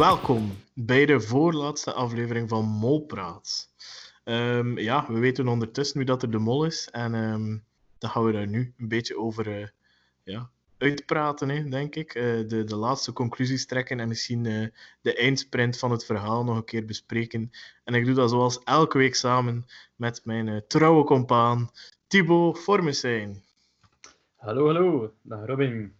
[0.00, 3.68] Welkom bij de voorlaatste aflevering van Molpraat.
[4.24, 7.64] Um, ja, we weten ondertussen nu dat er de mol is en um,
[7.98, 9.66] dan gaan we daar nu een beetje over uh,
[10.22, 12.14] ja, uitpraten, hè, denk ik.
[12.14, 14.66] Uh, de, de laatste conclusies trekken en misschien uh,
[15.00, 17.50] de eindsprint van het verhaal nog een keer bespreken.
[17.84, 21.70] En ik doe dat zoals elke week samen met mijn trouwe compaan
[22.06, 23.42] Thibaut Formesijn.
[24.36, 25.12] Hallo, hallo.
[25.22, 25.94] Dag Robin.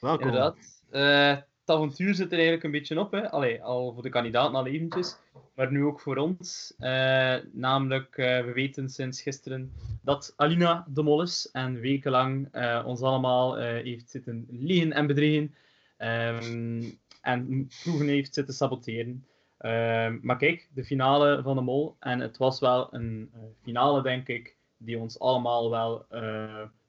[0.00, 0.26] Welkom.
[0.26, 1.48] Inderdaad.
[1.70, 3.12] Uh, het avontuur zit er eigenlijk een beetje op.
[3.12, 3.30] Hè.
[3.30, 5.16] Allee, al voor de kandidaten al eventjes,
[5.54, 6.74] maar nu ook voor ons.
[6.78, 12.48] Uh, namelijk, uh, we weten sinds gisteren dat Alina de mol is en wekenlang
[12.84, 15.54] ons allemaal heeft zitten liegen en bedriegen.
[15.98, 19.24] Um, en proeven heeft zitten saboteren.
[19.60, 21.96] Uh, maar kijk, de finale van de mol.
[22.00, 23.30] En het was wel een
[23.62, 26.06] finale, denk ik, die ons allemaal wel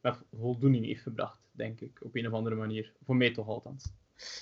[0.02, 2.92] met voldoening heeft gebracht, denk ik, op een of andere manier.
[3.06, 3.92] Voor mij toch althans.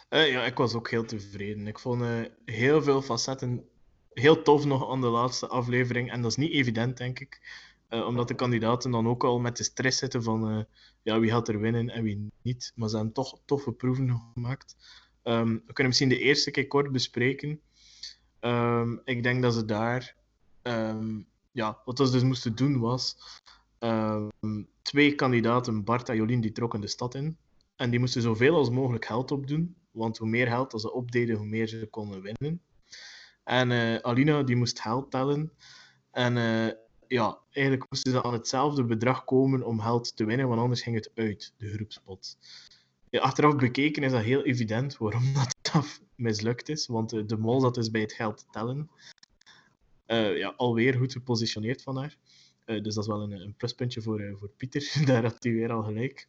[0.10, 1.68] Uh, ja, ik was ook heel tevreden.
[1.68, 3.66] Ik vond uh, heel veel facetten
[4.14, 6.12] heel tof nog aan de laatste aflevering.
[6.12, 7.42] En dat is niet evident, denk ik.
[7.90, 10.66] Uh, omdat de kandidaten dan ook al met de stress zitten van
[11.02, 12.72] ja, wie gaat er winnen en wie niet.
[12.76, 14.76] Maar ze hebben toch toffe proeven gemaakt.
[15.24, 17.62] Um, we kunnen misschien de eerste keer kort bespreken.
[18.40, 20.16] Um, ik denk dat ze daar...
[20.64, 23.18] Um, ja, wat ze dus moesten doen was...
[24.82, 27.38] twee kandidaten, Bart en Jolien, die trokken de stad in.
[27.80, 29.76] En die moesten zoveel als mogelijk geld opdoen.
[29.92, 32.62] Want hoe meer geld dat ze opdeden, hoe meer ze konden winnen.
[33.44, 35.52] En uh, Alina die moest geld tellen.
[36.12, 36.72] En uh,
[37.08, 40.96] ja, eigenlijk moesten ze aan hetzelfde bedrag komen om geld te winnen, want anders ging
[40.96, 42.38] het uit, de groepspot.
[43.12, 45.34] Achteraf bekeken is dat heel evident waarom
[45.74, 46.88] dat, mislukt is.
[46.88, 48.90] Want uh, de mol zat dus bij het geld tellen.
[50.36, 52.18] ja, alweer goed gepositioneerd van haar.
[52.66, 54.94] dus dat is wel een, een pluspuntje voor, voor Pieter.
[55.06, 56.28] Daar had hij weer al gelijk.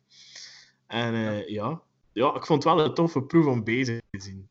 [0.91, 1.81] En uh, ja.
[2.12, 4.49] ja, ik vond het wel een toffe proef om bezig te zien.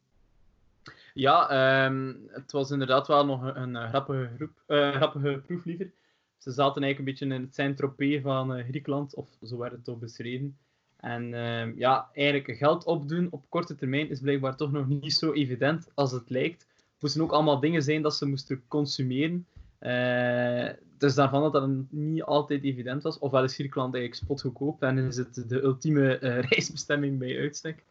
[1.14, 5.92] Ja, um, het was inderdaad wel nog een, een grappige, groep, uh, grappige proef liever.
[6.38, 9.84] Ze zaten eigenlijk een beetje in het Saint-Tropez van uh, Griekenland, of zo werd het
[9.84, 10.58] toch beschreven.
[10.98, 15.34] En uh, ja, eigenlijk geld opdoen op korte termijn is blijkbaar toch nog niet zo
[15.34, 16.62] evident als het lijkt.
[16.62, 19.48] Het moesten ook allemaal dingen zijn dat ze moesten consumeren.
[19.82, 23.20] Uh, dus daarvan dat dat niet altijd evident was.
[23.20, 27.84] Ofwel is Griekenland eigenlijk spotgoedkoop en is het de ultieme uh, reisbestemming bij uitstek.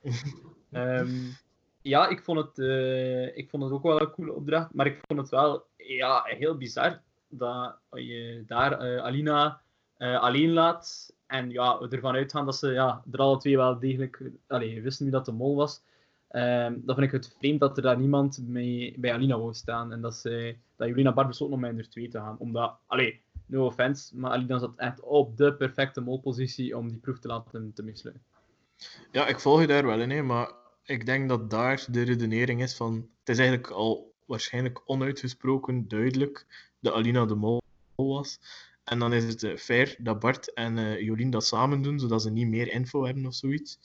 [0.73, 1.37] um,
[1.83, 5.01] ja, ik vond, het, uh, ik vond het ook wel een coole opdracht, maar ik
[5.07, 9.61] vond het wel ja, heel bizar dat je daar Alina
[9.99, 14.23] alleen laat en ja, we ervan uitgaan dat ze ja, er alle twee wel degelijk
[14.47, 15.83] allee, wisten wie dat de mol was.
[16.31, 19.93] Um, dan vind ik het vreemd dat er daar niemand mee, bij Alina wou staan.
[19.93, 22.39] En dat, ze, dat Julina Bar besloot om met er twee te gaan.
[22.39, 27.19] Omdat, allee, no offense, maar Alina zat echt op de perfecte molpositie om die proef
[27.19, 28.23] te laten te mislukken.
[29.13, 30.53] Ja, ik volg je daar wel in, hè, maar
[30.85, 32.95] ik denk dat daar de redenering is van...
[33.19, 36.47] Het is eigenlijk al waarschijnlijk onuitgesproken duidelijk
[36.81, 37.63] dat Alina de mol
[37.95, 38.41] was.
[38.85, 42.31] En dan is het uh, fair dat Bart en uh, dat samen doen, zodat ze
[42.31, 43.79] niet meer info hebben of zoiets.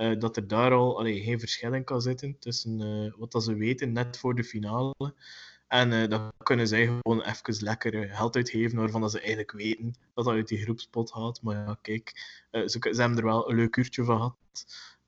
[0.00, 3.44] Uh, dat er daar al allee, geen verschil in kan zitten tussen uh, wat dat
[3.44, 4.94] ze weten net voor de finale.
[5.68, 9.94] En uh, dan kunnen zij gewoon even lekker geld uitgeven waarvan dat ze eigenlijk weten
[10.14, 11.42] dat dat uit die groepspot gaat.
[11.42, 12.12] Maar ja, kijk,
[12.50, 14.36] ze, ze, hebben er wel een leuk uurtje van gehad.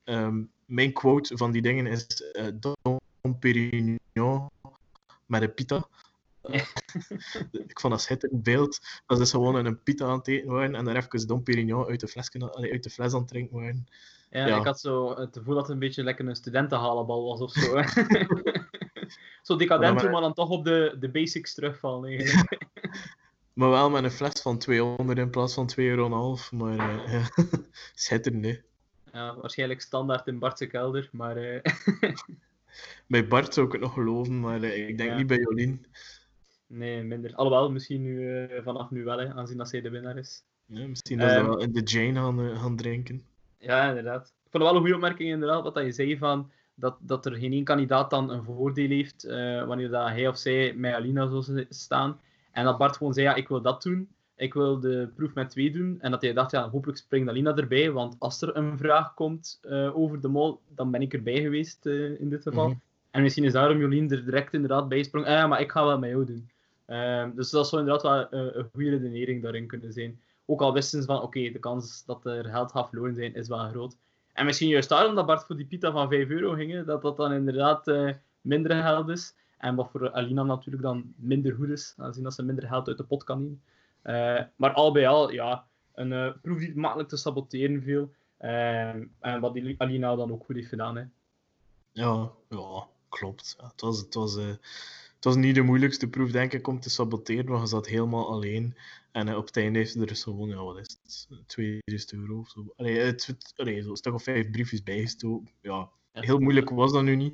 [0.03, 2.07] Um, mijn quote van die dingen is
[2.53, 4.49] Dom Perignon
[5.25, 5.87] met een pita.
[7.67, 8.79] ik vond dat schitterend beeld.
[9.05, 11.99] Dat ze gewoon een pita aan het eten waren en daar even Dom Perignon uit
[11.99, 13.87] de, fles, uit de fles aan het drinken waren.
[14.31, 17.39] Ja, ja, ik had zo het gevoel dat het een beetje lekker een studentenhalenbal was
[17.41, 17.81] of zo.
[19.47, 20.11] zo decadent, maar...
[20.11, 22.65] maar dan toch op de, de basics terugvallen eigenlijk.
[23.53, 26.37] maar wel met een fles van 200 in plaats van 2,5 euro.
[26.51, 27.29] Maar uh, ja,
[27.93, 28.59] schitterend, hè.
[29.13, 31.37] Ja, waarschijnlijk standaard in Bartse kelder, maar...
[31.37, 31.59] Uh...
[33.07, 35.17] bij Bart zou ik het nog geloven, maar uh, ik denk ja.
[35.17, 35.85] niet bij Jolien.
[36.67, 37.35] Nee, minder.
[37.35, 40.43] Alhoewel, misschien nu, vanaf nu wel, hè, aanzien dat zij de winnaar is.
[40.65, 43.29] Ja, misschien dat um, ze wel in de Jane gaan, gaan drinken.
[43.61, 44.21] Ja, inderdaad.
[44.21, 47.35] Ik vond het wel een goede opmerking, inderdaad, wat je zei van dat, dat er
[47.35, 51.27] geen één kandidaat dan een voordeel heeft uh, wanneer dat hij of zij met Alina
[51.27, 52.19] zou staan.
[52.51, 54.09] En dat Bart gewoon zei, ja, ik wil dat doen.
[54.35, 55.97] Ik wil de proef met twee doen.
[55.99, 57.91] En dat hij dacht, ja, hopelijk springt Alina erbij.
[57.91, 61.85] Want als er een vraag komt uh, over de mol, dan ben ik erbij geweest
[61.85, 62.65] uh, in dit geval.
[62.65, 62.81] Mm -hmm.
[63.11, 65.25] En misschien is daarom Jolien er direct inderdaad bij sprong.
[65.25, 66.49] Ah, ja, maar ik ga wel met jou doen.
[67.35, 70.19] dus dat zou inderdaad wel een goede redenering daarin kunnen zijn.
[70.51, 73.47] Ook al wisten ze van, oké, de kans dat er geld gaat verloren zijn, is
[73.47, 73.97] wel groot.
[74.33, 77.17] En misschien juist daarom dat Bart voor die pita van 5 euro ging, dat dat
[77.17, 78.11] dan inderdaad uh,
[78.41, 79.35] minder geld is.
[79.57, 82.97] En wat voor Alina natuurlijk dan minder goed is, aangezien dat ze minder geld uit
[82.97, 83.61] de pot kan nemen.
[84.03, 88.11] Uh, maar al bij al, ja, een uh, proef die makkelijk te saboteren viel.
[88.37, 90.95] en wat Alina dan ook goed heeft gedaan.
[90.95, 91.03] Hè.
[91.91, 93.55] Ja, ja, klopt.
[93.61, 97.51] Het, was, het, was, het was niet de moeilijkste proef, denk ik, om te saboteren,
[97.51, 98.75] maar je zat helemaal alleen.
[99.11, 102.13] En uh, op het einde heeft ze er dus gewoon, ja, wat is het, 2000
[102.13, 102.73] euro of zo.
[102.75, 105.53] Allee, het, allee, zo stuk of vijf briefjes bijgestoken.
[105.61, 107.33] Ja, heel moeilijk was dat nu niet.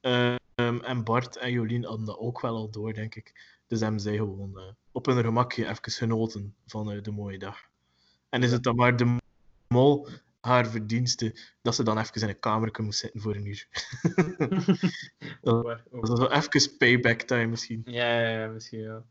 [0.00, 3.56] Um, en Bart en Jolien hadden dat ook wel al door, denk ik.
[3.66, 4.62] Dus hebben zij gewoon uh,
[4.92, 7.58] op hun gemakje even genoten van uh, de mooie dag.
[8.28, 9.16] En is het dan maar de
[9.68, 10.08] mol
[10.40, 13.68] haar verdienste dat ze dan even in een kamer moest zitten voor een uur.
[15.42, 17.82] dat, dat is wel even payback time misschien.
[17.84, 19.04] Ja, ja, ja misschien ja.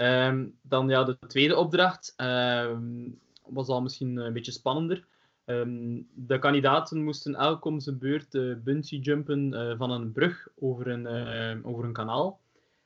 [0.00, 5.04] Um, dan ja, de tweede opdracht um, was al misschien een beetje spannender.
[5.44, 10.48] Um, de kandidaten moesten elk om zijn beurt uh, bungee jumpen uh, van een brug
[10.58, 12.40] over een, uh, over een kanaal.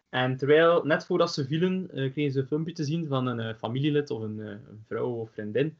[0.08, 4.10] En terwijl, net voordat ze vielen, kregen ze een filmpje te zien van een familielid
[4.10, 5.76] of een, een, vrouw of vriendin.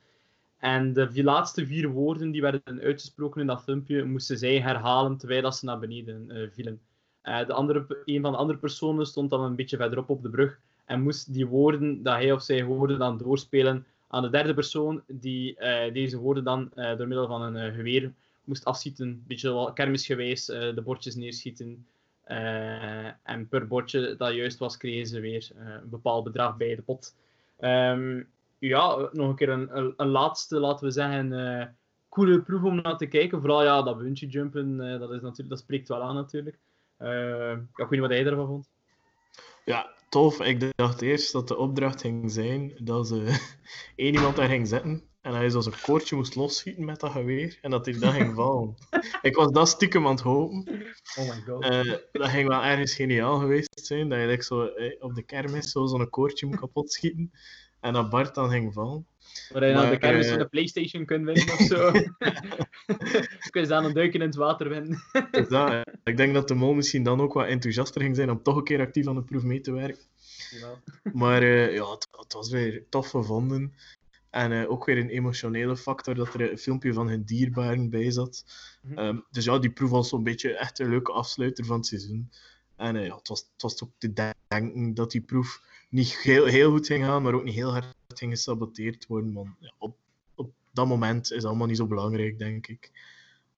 [0.58, 5.52] En de laatste vier woorden die werden uitgesproken in dat filmpje, moesten zij herhalen terwijl
[5.52, 6.80] ze naar beneden vielen.
[7.22, 10.60] de andere, een van de andere personen stond dan een beetje verderop op de brug
[10.84, 15.02] en moest die woorden dat hij of zij hoorde dan doorspelen aan de derde persoon
[15.06, 18.12] die uh, deze woorden dan uh, door middel van een uh, geweer
[18.44, 19.06] moest afschieten.
[19.06, 21.86] Een beetje kermisgewijs de bordjes neerschieten.
[23.22, 27.16] en per bordje dat juist was, kregen ze weer een bepaald bedrag bij de pot.
[27.60, 28.28] Um,
[28.58, 31.76] ja, nog een keer een, een, laatste, laten we zeggen,
[32.08, 33.40] coole proef om naar te kijken.
[33.40, 36.58] Vooral ja, dat bungee jumpen, dat, is natuurlijk, dat spreekt wel aan natuurlijk.
[37.75, 38.70] ik weet niet wat jij ervan vond.
[39.64, 40.40] Ja, tof.
[40.40, 43.25] Ik dacht eerst dat de opdracht ging zijn dat ze
[43.96, 47.58] één iemand daar ging zitten en hij zo zijn koordje moest losschieten met dat geweer
[47.62, 48.75] en dat hij dan ging vallen.
[49.22, 50.58] ik was dat stiekem aan het hopen.
[51.19, 51.64] Oh my god.
[51.64, 55.22] Uh, dat ging wel ergens geniaal geweest zijn, dat je like, zo, eh, op de
[55.22, 57.32] kermis zo'n koordje moet kapot schieten
[57.81, 59.06] en dat Bart dan ging vallen.
[59.52, 61.90] Waar je naar de kermis uh, van de Playstation kunt winnen of zo.
[63.50, 65.02] kun je dan een duiken in het water winnen.
[65.48, 68.56] dat, ik denk dat de mol misschien dan ook wat enthousiaster ging zijn om toch
[68.56, 70.02] een keer actief aan de proef mee te werken.
[70.50, 70.81] Ja.
[71.12, 73.75] Maar uh, ja, het, het, was weer tof gevonden.
[74.31, 78.10] En uh, ook weer een emotionele factor dat er een filmpje van hun dierbaren bij
[78.10, 78.44] zat.
[78.82, 79.06] Mm -hmm.
[79.06, 82.30] um, dus ja, die proef was zo'n beetje echt een leuke afsluiter van het seizoen.
[82.76, 84.12] En uh, ja, het, was, het was ook te
[84.49, 87.94] denken dat die proef niet heel, heel goed ging gaan, maar ook niet heel hard
[88.09, 89.32] ging gesaboteerd worden.
[89.32, 89.97] Want ja, op,
[90.35, 92.91] op dat moment is allemaal niet zo belangrijk, denk ik.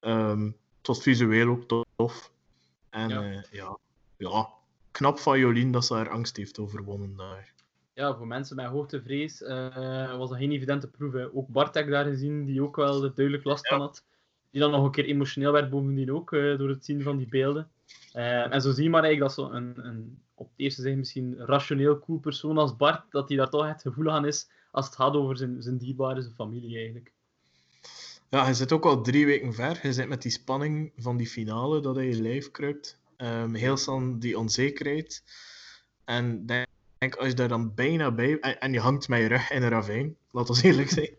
[0.01, 2.31] Um, het was visueel ook tof.
[2.91, 3.79] En ja, uh, ja,
[4.17, 4.49] ja,
[4.91, 7.55] knap van Jolien dat ze haar angst heeft overwonnen daar.
[7.93, 11.13] Ja, voor mensen met hoogtevrees uh, was dat geen evidente proef.
[11.13, 11.35] Hè.
[11.35, 14.05] Ook Bart heb ik daar gezien, die ook wel duidelijk last van had.
[14.50, 17.28] Die dan nog een keer emotioneel werd bovendien ook, uh, door het zien van die
[17.28, 17.70] beelden.
[18.14, 20.96] Uh, en zo zie je maar eigenlijk dat zo een, een op het eerste zicht
[20.96, 24.87] misschien rationeel cool persoon als Bart, dat hij daar toch het gevoel aan is als
[24.87, 27.12] het gaat over zijn, zijn dierbare, zijn familie eigenlijk.
[28.31, 29.78] Ja, hij zit ook al drie weken ver.
[29.81, 32.98] Hij zit met die spanning van die finale, dat hij in lijf kruipt.
[33.16, 35.22] Um, heel snel die onzekerheid.
[36.04, 38.38] En denk, als je daar dan bijna bij...
[38.38, 41.17] En, en je hangt met je rug in een ravijn, laat ons eerlijk zijn.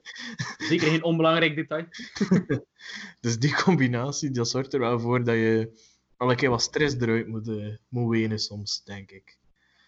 [0.57, 1.85] Zeker geen onbelangrijk detail.
[3.21, 5.79] dus die combinatie, dat zorgt er wel voor dat je
[6.17, 9.37] al een keer wat stress eruit moet, uh, moet wenen soms, denk ik.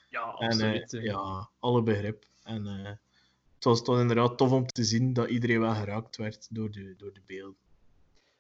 [0.10, 0.94] Ja, absoluut.
[0.94, 2.26] En, uh, ja, alle begrip.
[2.44, 2.86] En uh,
[3.56, 6.96] het was toch inderdaad tof om te zien dat iedereen wel geraakt werd door de,
[6.98, 7.68] door de beelden.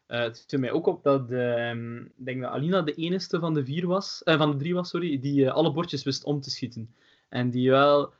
[0.08, 3.66] Het viel mij ook op dat uh, ik denk dat Alina de enige van de,
[3.66, 6.94] vier was, van de drie was, sorry, die alle bordjes wist om te schieten.
[7.30, 8.14] En die wel,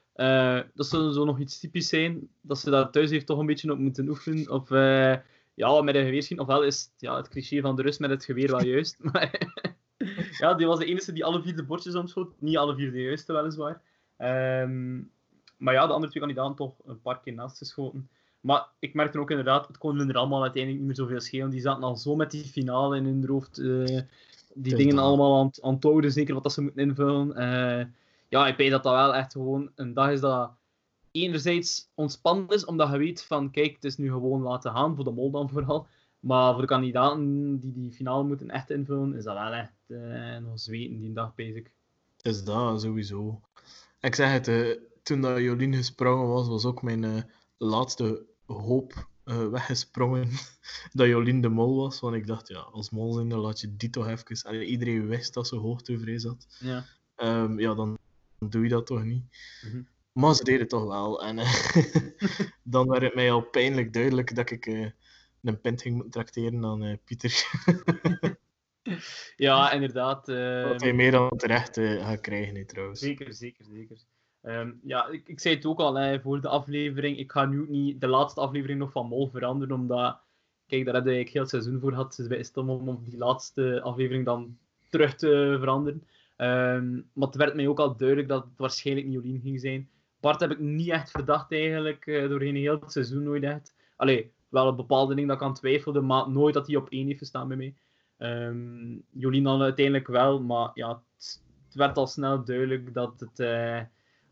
[0.74, 3.72] dat zou zo nog iets typisch zijn, dat ze daar thuis heeft toch een beetje
[3.72, 4.50] op moeten oefenen.
[4.50, 4.70] Of
[5.60, 6.46] ja, met een geweer schieten.
[6.46, 8.98] Ofwel is het, ja, het cliché van de rust met het geweer wel juist.
[9.12, 9.48] Maar
[10.38, 12.34] ja, die was de enige die alle vier de bordjes omschoot.
[12.40, 13.82] Niet alle vier de juiste, weliswaar.
[14.62, 15.12] Um,
[15.58, 18.10] maar ja, de andere twee kandidaten toch een paar keer naast geschoten.
[18.42, 21.50] Maar ik merkte ook inderdaad, het kon hun er allemaal uiteindelijk niet meer zoveel schelen.
[21.50, 23.60] Die zaten al zo met die finale in hun hoofd.
[23.60, 24.00] Uh,
[24.54, 27.36] die dingen allemaal aan, aan het houden, zeker wat dat ze moeten invullen.
[28.30, 30.52] Ja, ik weet dat dat wel echt gewoon een dag is dat
[31.12, 35.04] enerzijds ontspannen is, omdat je weet van, kijk, het is nu gewoon laten gaan, voor
[35.04, 35.88] de mol dan vooral.
[36.20, 40.38] Maar voor de kandidaten die die finale moeten echt invullen, is dat wel echt uh,
[40.38, 41.68] nog zweten die dag, bezig.
[42.22, 43.42] Is dat, sowieso.
[44.00, 47.22] Ik zeg het, uh, toen dat Jolien gesprongen was, was ook mijn uh,
[47.58, 49.08] laatste hoop
[49.52, 50.30] weggesprongen
[50.94, 52.00] dat Jolien de mol was.
[52.00, 54.50] Want ik dacht, ja, als mol zijn, dan laat je die toch even...
[54.50, 56.48] Allee, iedereen wist dat ze hoogtevrees had.
[56.60, 56.86] Ja.
[57.18, 57.99] Um, ja, dan
[58.40, 59.24] doe je dat toch niet.
[59.62, 59.88] Mm -hmm.
[60.12, 61.24] Maar ze deden het toch wel.
[61.24, 61.76] En uh,
[62.64, 64.90] dan werd het mij al pijnlijk duidelijk dat ik uh,
[65.42, 67.44] een pint ging tracteren aan uh, Pieter.
[69.36, 70.26] ja, inderdaad.
[70.26, 73.00] Dat hij meer dan terecht gaat krijgen, nu, trouwens.
[73.00, 73.98] Zeker, zeker, zeker.
[74.42, 77.18] Um, ja, ik, ik zei het ook al hè, voor de aflevering.
[77.18, 80.20] Ik ga nu niet de laatste aflevering nog van Mol veranderen, omdat...
[80.68, 82.16] Kijk, daar heb ik heel het seizoen voor gehad.
[82.16, 84.58] Dus bij stom om die laatste aflevering dan
[84.90, 86.04] terug te veranderen.
[86.40, 89.90] Ehm, maar het werd mij ook al duidelijk dat het waarschijnlijk niet Jolien ging zijn.
[90.20, 93.76] Bart heb ik niet echt verdacht eigenlijk, uh, doorheen heel het seizoen nooit echt.
[93.96, 97.08] Allee, wel een bepaalde ding dat ik aan twijfelde, maar nooit dat hij op één
[97.08, 97.76] heeft gestaan bij mij.
[98.18, 101.42] Um, Jolien dan uiteindelijk wel, maar ja, het,
[101.74, 103.82] werd al snel duidelijk dat het uh,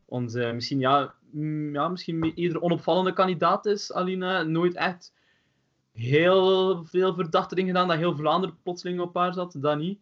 [0.06, 3.94] onze misschien, ja, mm, ja, misschien iedere onopvallende kandidaat is.
[3.94, 5.14] Alina nooit echt
[5.94, 10.00] heel veel verdachte dingen gedaan, dat heel Vlaanderen plotseling op haar zat, dat niet.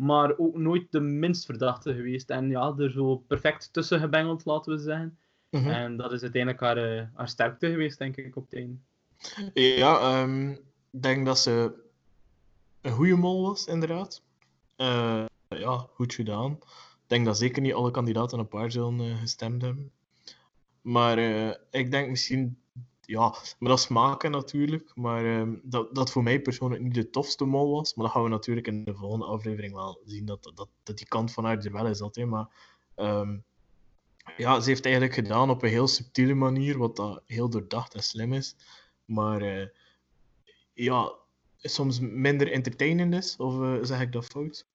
[0.00, 2.30] Maar ook nooit de minst verdachte geweest.
[2.30, 5.18] En ja, er zo perfect tussen gebengeld, laten we zeggen.
[5.50, 5.68] Mhm.
[5.68, 8.76] En dat is uiteindelijk haar, uh, haar sterkte geweest, denk ik, op het einde.
[9.54, 10.50] Ja, um,
[10.90, 11.72] ik denk dat ze
[12.80, 14.22] een goede mol was, inderdaad.
[14.76, 16.52] Uh, ja, goed gedaan.
[16.52, 19.90] Ik denk dat zeker niet alle kandidaten een paar zullen uh, gestemd hebben.
[20.80, 22.58] Maar uh, ik denk misschien,
[23.08, 24.90] ja, maar dat is maken natuurlijk.
[24.94, 27.94] Maar uh, dat, dat voor mij persoonlijk niet de tofste mol was.
[27.94, 31.06] Maar dat gaan we natuurlijk in de volgende aflevering wel zien, dat, dat, dat die
[31.06, 32.26] kant van haar er wel is altijd.
[32.26, 32.48] Maar
[32.96, 33.44] um,
[34.36, 38.02] ja, ze heeft eigenlijk gedaan op een heel subtiele manier, wat dat heel doordacht en
[38.02, 38.56] slim is.
[39.04, 39.66] Maar uh,
[40.72, 41.12] ja,
[41.56, 44.66] soms minder entertainend is, of uh, zeg ik dat fout?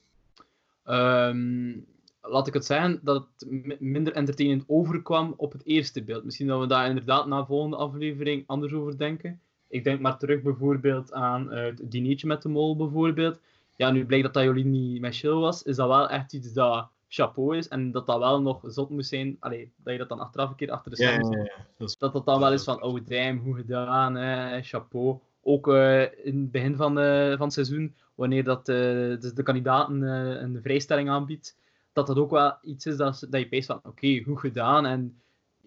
[0.86, 1.86] Um,
[2.24, 6.24] laat ik het zeggen dat het minder entertainend overkwam op het eerste beeld.
[6.24, 9.39] Misschien dat we daar inderdaad na de volgende aflevering anders over denken.
[9.68, 13.39] Ik denk maar terug bijvoorbeeld aan uh, het dinertje met de mol bijvoorbeeld.
[13.75, 16.53] Ja, nu blijkt dat dat Jolien niet met chill was, is dat wel echt iets
[16.53, 19.38] dat chapeau is en dat dat wel nog zot moest zijn.
[19.39, 21.96] Allee, dat je dat dan achteraf een keer achter de scherm ja, ja, ja, dat,
[22.00, 25.20] dat dat dan wel is van, oh damn, hoe gedaan, hè, chapeau.
[25.42, 30.01] Ook uh, in het begin van, uh, van het seizoen, wanneer dat, dus de kandidaten
[30.44, 31.58] een vrijstelling aanbiedt,
[31.94, 34.86] dat dat ook wel iets is dat, dat je peest van, oké, okay, goed gedaan.
[34.86, 35.22] En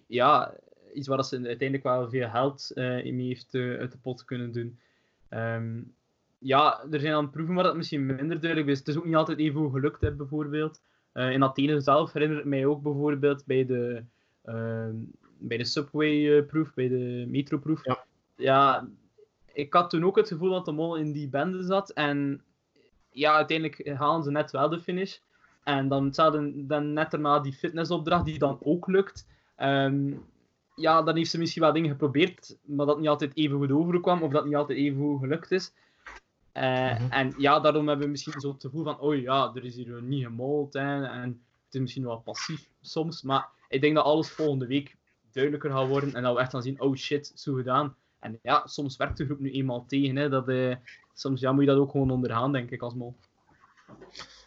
[0.07, 0.55] ja,
[0.95, 4.79] iets waar ze uiteindelijk wel veel geld in mee heeft uit de pot kunnen doen.
[5.31, 5.95] Um,
[6.39, 8.79] ja, er zijn dan proeven waar dat misschien minder duidelijk is.
[8.79, 10.81] Het is ook niet altijd even goed gelukt, hè, bijvoorbeeld.
[11.15, 14.05] Uh, in Athene zelf herinner ik mij ook bijvoorbeeld bij de,
[14.45, 14.89] uh,
[15.39, 17.85] bij de Subway-proef, bij de metro-proef.
[17.85, 18.05] Ja.
[18.37, 18.89] ja.
[19.53, 21.91] ik had toen ook het gevoel dat de mol in die bende zat.
[21.91, 22.43] En
[23.11, 25.19] ja, uiteindelijk halen ze net wel de finish.
[25.67, 29.27] En dan hetzelfde dan net daarna die fitnessopdracht die dan ook lukt.
[29.59, 30.25] Um,
[30.75, 34.23] ja, dan heeft ze misschien wel dingen geprobeerd, maar dat niet altijd even goed overkwam,
[34.23, 35.73] of dat niet altijd even goed gelukt is.
[36.55, 39.77] Uh, En ja, daarom hebben we misschien zo het gevoel van, oh ja, er is
[39.77, 41.29] hier niet gemold hè, en
[41.65, 44.97] het is misschien wel passief soms, maar ik denk dat alles volgende week
[45.33, 47.97] duidelijker gaat worden en dat we echt gaan zien, oh shit, zo gedaan.
[48.19, 50.75] En ja, soms werkt de groep nu eenmaal tegen, hè, dat, uh,
[51.15, 53.17] soms ja, moet je dat ook gewoon ondergaan, denk ik, als mol.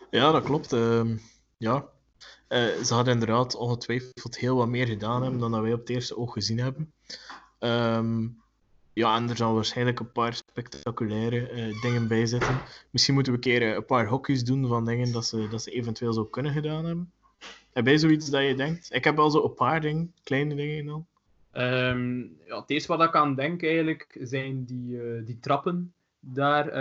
[0.09, 0.73] Ja, dat klopt.
[0.73, 1.17] Uh,
[1.57, 1.85] ja.
[2.49, 5.89] Uh, ze hadden inderdaad ongetwijfeld heel wat meer gedaan hebben dan dat wij op het
[5.89, 6.93] eerste oog gezien hebben.
[7.59, 8.41] Um,
[8.93, 12.59] ja, en er zal waarschijnlijk een paar spectaculaire uh, dingen bij zitten.
[12.89, 15.63] Misschien moeten we een keer uh, een paar hokjes doen van dingen dat ze, dat
[15.63, 17.11] ze eventueel zo kunnen gedaan hebben.
[17.73, 18.93] Heb jij zoiets dat je denkt?
[18.93, 21.05] Ik heb al zo een paar dingen, kleine dingen dan.
[21.53, 26.73] Um, ja, het eerste wat ik aan denk eigenlijk zijn die, die trappen daar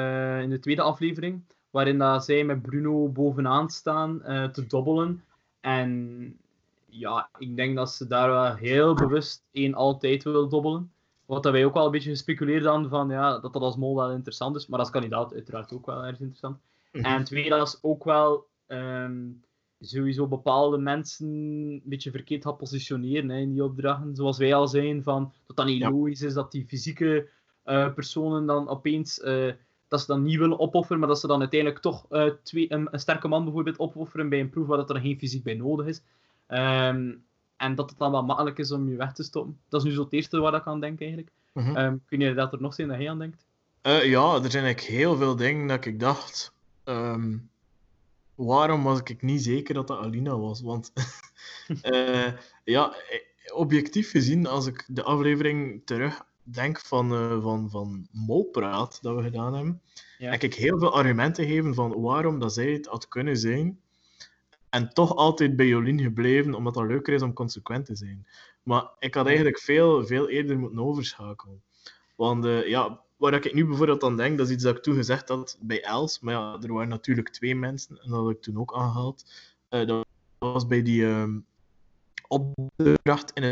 [0.42, 1.42] in de tweede aflevering.
[1.70, 4.20] Waarin dat zij met Bruno bovenaan staan
[4.52, 5.24] te dobbelen.
[5.60, 6.38] En
[6.86, 10.92] ja, ik denk dat ze daar wel heel bewust één altijd wil dobbelen.
[11.26, 13.96] Wat dat wij ook wel een beetje gespeculeerd aan van ja, dat dat als mol
[13.96, 16.58] wel interessant is, maar als kandidaat uiteraard ook wel erg interessant.
[16.92, 17.04] Mhm.
[17.04, 19.42] En tweede, dat is ook wel um,
[19.80, 24.16] sowieso bepaalde mensen een beetje verkeerd gaat positioneren hè, in die opdrachten.
[24.16, 27.28] Zoals wij al zijn, van, dat dat niet logisch is dat die fysieke
[27.64, 29.52] uh, personen dan opeens, uh,
[29.88, 32.88] dat ze dan niet willen opofferen, maar dat ze dan uiteindelijk toch uh, twee, een,
[32.90, 35.86] een, sterke man bijvoorbeeld opofferen bij een proef waar dat er geen fysiek bij nodig
[35.86, 36.02] is.
[36.48, 37.24] Um,
[37.56, 39.58] en dat het dan wel makkelijk is om je weg te stoppen.
[39.68, 41.30] Dat is nu zo het eerste waar ik aan denk eigenlijk.
[41.52, 42.02] Mm -hmm.
[42.06, 43.44] kun je dat er nog zijn dat jij aan denkt?
[43.82, 46.52] Uh, ja, er zijn eigenlijk heel veel dingen dat ik dacht.
[46.84, 47.50] Um,
[48.34, 50.60] waarom was ik niet zeker dat dat Alina was?
[50.60, 50.92] Want
[51.82, 52.32] uh,
[52.64, 52.94] ja,
[53.52, 59.22] objectief gezien, als ik de aflevering terug denk van, uh, van, van Molpraat dat we
[59.22, 59.80] gedaan hebben,
[60.18, 60.30] ja.
[60.30, 63.80] heb ik heel veel argumenten gegeven van waarom dat zij het had kunnen zijn.
[64.70, 68.26] En toch altijd bij Jolien gebleven, omdat het leuker is om consequent te zijn.
[68.62, 71.62] Maar ik had eigenlijk veel, veel eerder moeten overschakelen.
[72.16, 74.94] Want uh, ja, waar ik nu bijvoorbeeld aan denk, dat is iets dat ik toen
[74.94, 76.20] gezegd had bij Els.
[76.20, 79.24] Maar ja, er waren natuurlijk twee mensen, en dat had ik toen ook aangehaald.
[79.70, 80.06] Uh, dat
[80.38, 81.28] was bij die uh,
[82.28, 83.42] opdracht in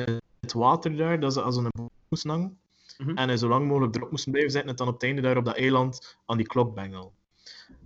[0.41, 1.71] het water daar, dat ze als een
[2.09, 2.59] hangen.
[2.99, 3.17] Mm -hmm.
[3.17, 5.45] En zo lang mogelijk erop moesten blijven zitten en dan op het einde daar op
[5.45, 7.11] dat eiland aan die klok bengelen.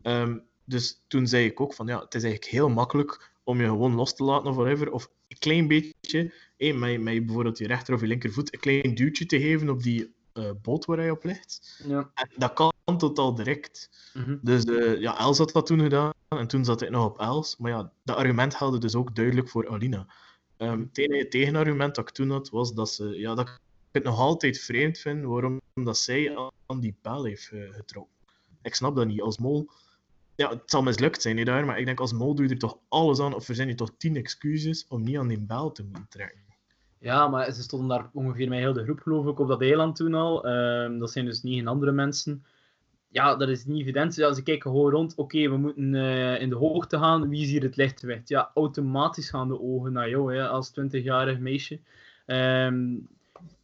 [0.03, 3.67] Um, dus toen zei ik ook van ja, het is eigenlijk heel makkelijk om je
[3.67, 4.93] gewoon los te laten of whatever.
[4.93, 8.95] Of een klein beetje, hey, met, met bijvoorbeeld je rechter of je linkervoet, een klein
[8.95, 11.83] duwtje te geven op die uh, boot waar hij op ligt.
[11.87, 12.11] Ja.
[12.15, 13.91] En dat kan totaal direct.
[14.15, 14.39] Mm -hmm.
[14.43, 16.13] Dus uh, ja, Els had dat toen gedaan.
[16.29, 17.57] En toen zat ik nog op Els.
[17.57, 20.07] Maar ja, dat argument haalde dus ook duidelijk voor Alina.
[20.59, 23.61] Um, het enige tegenargument dat ik toen had, was dat, ze, ja, dat
[23.93, 28.15] het nog altijd vreemd vind waarom dat zij aan die bel heeft uh, getrokken.
[28.63, 29.21] Ik snap dat niet.
[29.21, 29.69] Als mol...
[30.35, 32.59] Ja, het zal mislukt zijn, niet daar, maar ik denk als mol doe je er
[32.59, 35.73] toch alles aan, of er zijn hier toch tien excuses om niet aan die bel
[35.73, 36.41] te moeten trekken.
[36.99, 39.97] Ja, maar ze stonden daar ongeveer met heel de groep, geloof ik, op dat eiland
[39.97, 40.49] toen al.
[40.49, 42.45] Um, dat zijn dus niet andere mensen.
[43.09, 44.15] Ja, dat is niet evident.
[44.15, 45.15] Ja, ze kijken gewoon rond.
[45.15, 47.29] Oké, we moeten uh, in de hoogte gaan.
[47.29, 48.29] Wie is hier het lichtgewicht?
[48.29, 51.81] Ja, automatisch gaan de ogen naar jou hè, als 20-jarig meisje.
[52.27, 53.09] Um,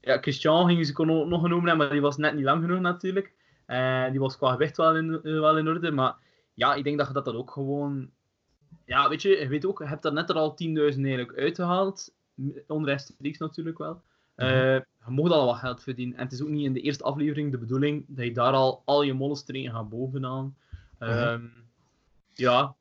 [0.07, 3.33] ja, Christian gingen ze nog genoemd maar die was net niet lang genoeg natuurlijk.
[3.67, 5.91] Uh, die was qua gewicht wel in, uh, wel in orde.
[5.91, 6.17] Maar
[6.55, 8.11] ja, ik denk dat je dat, dat ook gewoon...
[8.85, 12.15] Ja, weet je, je weet ook, je hebt daar net er al 10.000 eigenlijk uitgehaald
[12.67, 14.03] onrechtstreeks natuurlijk wel.
[14.37, 16.17] Uh, je mocht al wat geld verdienen.
[16.17, 18.83] En het is ook niet in de eerste aflevering de bedoeling dat je daar al
[18.85, 20.57] al je mollenstringen gaat bovenaan.
[21.01, 21.35] Uh,
[22.33, 22.75] Ja,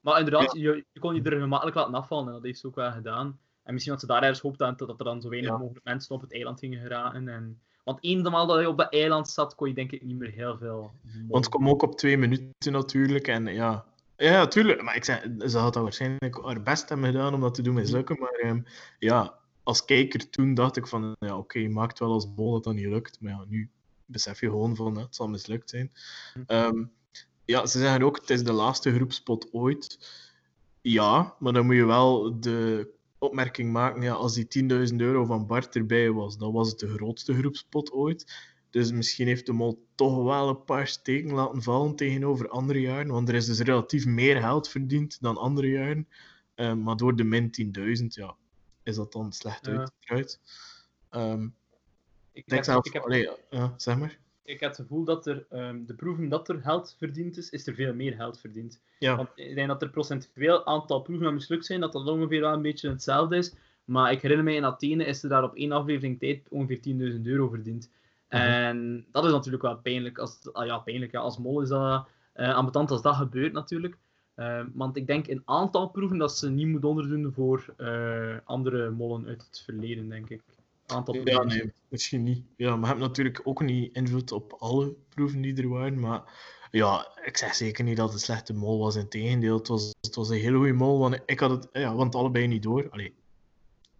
[0.00, 2.74] maar inderdaad, je, je, kon je er gemakkelijk laten afvallen en dat heeft ze ook
[2.74, 3.38] wel gedaan.
[3.66, 5.56] En misschien had ze daar ergens gehoopt dat, dat er dan zo weinig ja.
[5.56, 7.28] mogelijk mensen op het eiland gingen geraken.
[7.28, 7.60] En...
[7.84, 10.56] Want eenmaal dat je op dat eiland zat, kon je denk ik niet meer heel
[10.58, 10.92] veel.
[11.28, 13.28] Want het kwam ook op twee minuten natuurlijk.
[13.28, 13.84] En ja,
[14.16, 14.82] ja, natuurlijk.
[14.82, 17.74] Maar ik zeg, ze had dat waarschijnlijk haar best hebben gedaan om dat te doen
[17.74, 18.18] mislukken.
[18.18, 18.64] Maar um,
[18.98, 22.64] ja, als kijker toen dacht ik van, ja, oké, okay, maakt wel als bol dat
[22.64, 23.20] dat niet lukt.
[23.20, 23.70] Maar ja, nu
[24.04, 25.92] besef je gewoon van, het zal mislukt zijn.
[26.46, 26.92] Um,
[27.44, 30.10] ja, ze zeggen ook, het is de laatste groepspot ooit.
[30.80, 35.46] Ja, maar dan moet je wel de opmerking maken, ja, als die 10.000 euro van
[35.46, 38.54] Bart erbij was, dan was het de grootste groepspot ooit.
[38.70, 43.08] Dus misschien heeft de mol toch wel een paar steken laten vallen tegenover andere jaren.
[43.08, 46.08] Want er is dus relatief meer geld verdiend dan andere jaren.
[46.56, 48.36] Uh, maar door de min 10.000, ja,
[48.82, 49.90] is dat dan slecht ja.
[50.00, 50.40] uit.
[51.10, 51.54] Um,
[52.32, 52.86] ik denk zelf...
[52.86, 53.02] Ik heb...
[53.02, 54.18] Allee, ja, zeg maar.
[54.46, 57.66] Ik heb het gevoel dat er, um, de proeven dat er geld verdiend is, is
[57.66, 58.80] er veel meer geld verdiend.
[58.98, 59.16] Ja.
[59.16, 62.62] Want ik denk dat er procentueel aantal proeven mislukt zijn, dat dat ongeveer wel een
[62.62, 63.54] beetje hetzelfde is.
[63.84, 66.80] Maar ik herinner me in Athene is er daar op één aflevering tijd ongeveer
[67.16, 67.90] 10.000 euro verdiend.
[68.28, 70.18] En dat is natuurlijk wel pijnlijk.
[70.18, 71.20] Als, ah ja, pijnlijk ja.
[71.20, 73.96] als mol is dat uh, ambetant als dat gebeurt natuurlijk.
[74.36, 78.90] Uh, want ik denk een aantal proeven dat ze niet moet onderdoen voor uh, andere
[78.90, 80.42] mollen uit het verleden, denk ik.
[80.86, 81.32] Aantal proeven.
[81.32, 82.44] Ja, nee, misschien niet.
[82.56, 86.00] Ja, maar je hebt natuurlijk ook niet invloed op alle proeven die er waren.
[86.00, 86.22] Maar
[86.70, 88.96] ja, ik zeg zeker niet dat het een slechte mol was.
[88.96, 90.98] Integendeel, het was, het was een hele goede mol.
[90.98, 92.90] Want ik had het, ja, want allebei niet door.
[92.90, 93.14] Allee,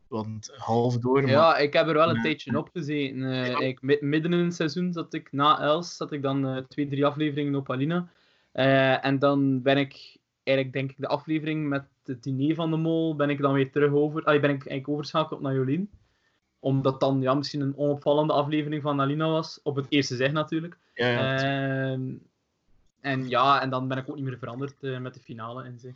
[0.09, 1.23] want half door.
[1.23, 1.31] Maar...
[1.31, 3.19] Ja, ik heb er wel een tijdje op gezeten.
[3.19, 3.59] Uh, ja.
[3.59, 7.07] ik, midden in het seizoen zat ik na Els, zat ik dan uh, twee, drie
[7.07, 8.09] afleveringen op Alina.
[8.55, 12.77] Uh, en dan ben ik eigenlijk, denk ik, de aflevering met het diner van de
[12.77, 14.25] mol, ben ik dan weer terug over.
[14.25, 15.91] Allee, ben ik eigenlijk overschakeld naar Jolien.
[16.67, 19.61] Omdat dan ja, misschien een onopvallende aflevering van Alina was.
[19.63, 20.77] Op het eerste zeg natuurlijk.
[20.95, 22.15] Ja, ja, ehm,
[23.01, 25.95] en ja, en dan ben ik ook niet meer veranderd met de finale in zich.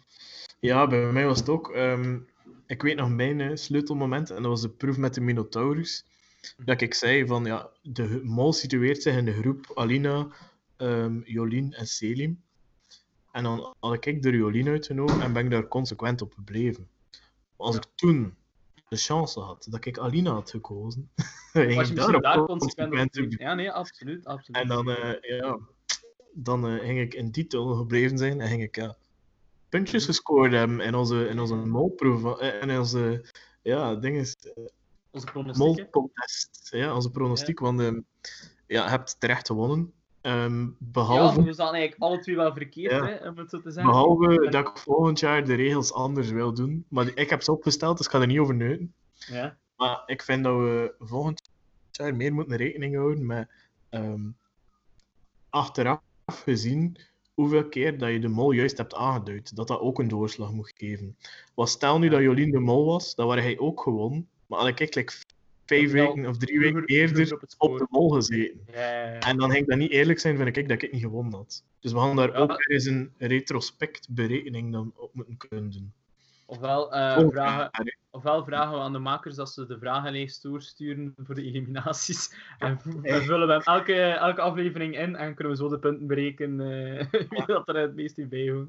[0.60, 1.76] Ja, bij mij was het ook.
[1.76, 2.28] Um
[2.70, 6.04] ik weet nog mijn sleutelmoment, en dat was de proef met de Minotaurus.
[6.56, 10.26] Dat ik zei van, ja, de mol situeert zich in de groep Alina,
[10.76, 12.42] um, Jolien en Selim.
[13.32, 16.88] En dan had ik de Jolien uitgenomen en ben ik daar consequent op gebleven.
[17.56, 18.34] Als ik toen
[18.90, 21.10] de chance had dat ik Alina had gekozen,
[21.52, 24.26] was je daar, daar consequent, op Ja, nee, absoluut.
[24.26, 24.62] absoluut.
[24.62, 25.58] En dan, uh, ja,
[26.32, 28.96] dan uh, ging ik in titel gebleven zijn en ging ik ja,
[29.68, 32.38] puntjes gescoord hebben in onze, in onze molproef.
[32.38, 33.24] Eh, in onze,
[33.62, 34.24] ja, dingen.
[34.24, 34.64] Eh,
[35.10, 35.86] onze pronostiek.
[36.70, 37.58] Ja, onze pronostiek.
[37.58, 37.64] Ja.
[37.64, 37.80] Want
[38.66, 39.92] ja, je hebt terecht gewonnen.
[40.22, 41.40] Um, behalve...
[41.40, 43.06] Ja, we zaten eigenlijk alle twee wel verkeerd, ja.
[43.06, 43.92] hè, om het zo te zeggen.
[43.92, 46.84] Behalve dat ik volgend jaar de regels anders wil doen.
[46.88, 48.94] Maar ik heb ze opgesteld, dus ik ga er niet over neuten.
[49.12, 49.56] Ja.
[49.76, 51.50] Maar ik vind dat we volgend
[51.90, 53.48] jaar meer moeten rekening houden met
[53.90, 54.36] um,
[55.48, 56.96] achteraf gezien
[57.34, 60.72] hoeveel keer dat je de mol juist hebt aangeduid, dat dat ook een doorslag moet
[60.76, 61.16] geven.
[61.54, 64.28] Wat stel nu dat Jolien de mol was, dan waren hij ook gewonnen.
[64.46, 65.12] Maar had ik like,
[65.70, 68.66] vijf weken of drie weken eerder op, de mol gezeten.
[69.20, 71.64] En dan ging dat niet eerlijk zijn, vind ik, dat ik niet gewonnen had.
[71.80, 75.92] Dus we gaan daar ook eens een retrospect berekening dan op moeten kunnen doen.
[76.46, 77.70] Ofwel, uh, vragen,
[78.10, 82.34] ofwel vragen we aan de makers dat ze de vragenlijst doorsturen voor de eliminaties.
[82.58, 86.94] En we vullen we elke, elke aflevering in en kunnen we zo de punten berekenen
[87.12, 88.68] uh, wie dat er het meest in bijhoort.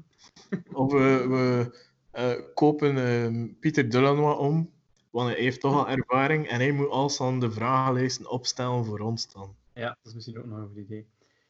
[0.72, 1.76] Of we, we
[2.18, 4.70] uh, kopen Pieter Delanois om,
[5.12, 9.00] want hij heeft toch al ervaring en hij moet als aan de vragenlijsten opstellen voor
[9.00, 9.54] ons dan.
[9.74, 11.06] Ja, dat is misschien ook nog een goed idee.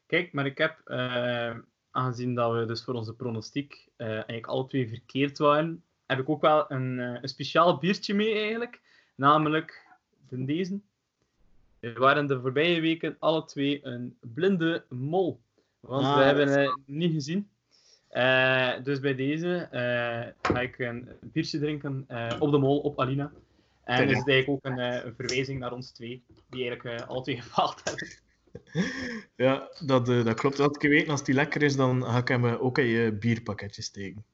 [0.07, 0.81] Kijk, maar ik heb,
[1.90, 6.40] aangezien dat we dus voor onze pronostiek eigenlijk alle twee verkeerd waren, heb ik ook
[6.40, 8.81] wel een, uh, een speciaal biertje mee eigenlijk.
[9.14, 9.87] Namelijk
[10.29, 10.81] deze.
[11.81, 15.40] We waren de voorbije weken alle twee een blinde mol.
[15.81, 17.51] Want we ah, hebben het niet gezien.
[18.09, 23.01] Eh, dus bij deze eh, ga ik een biertje drinken eh, op de mol op
[23.01, 23.33] Alina.
[23.85, 27.09] En is het eigenlijk ook een, eh, een verwijzing naar ons twee, die eigenlijk eh
[27.09, 28.09] al twee gefaald hebben.
[29.37, 30.61] Ja, dat, eh, dat klopt.
[30.61, 33.83] Als ik weet, als die lekker is, dan ga ik hem ook in je bierpakketje
[33.83, 34.25] steken.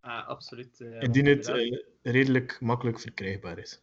[0.00, 0.80] Ah, absoluut.
[0.80, 1.52] Indien het
[2.02, 3.82] redelijk makkelijk verkrijgbaar is.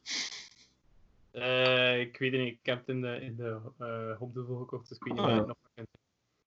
[1.31, 4.89] Eh, ik weet het niet, ik heb het in de, in de eh hopduvel gekocht,
[4.89, 5.41] dus ik weet niet Ah, waar ja.
[5.41, 5.87] ik nog vind.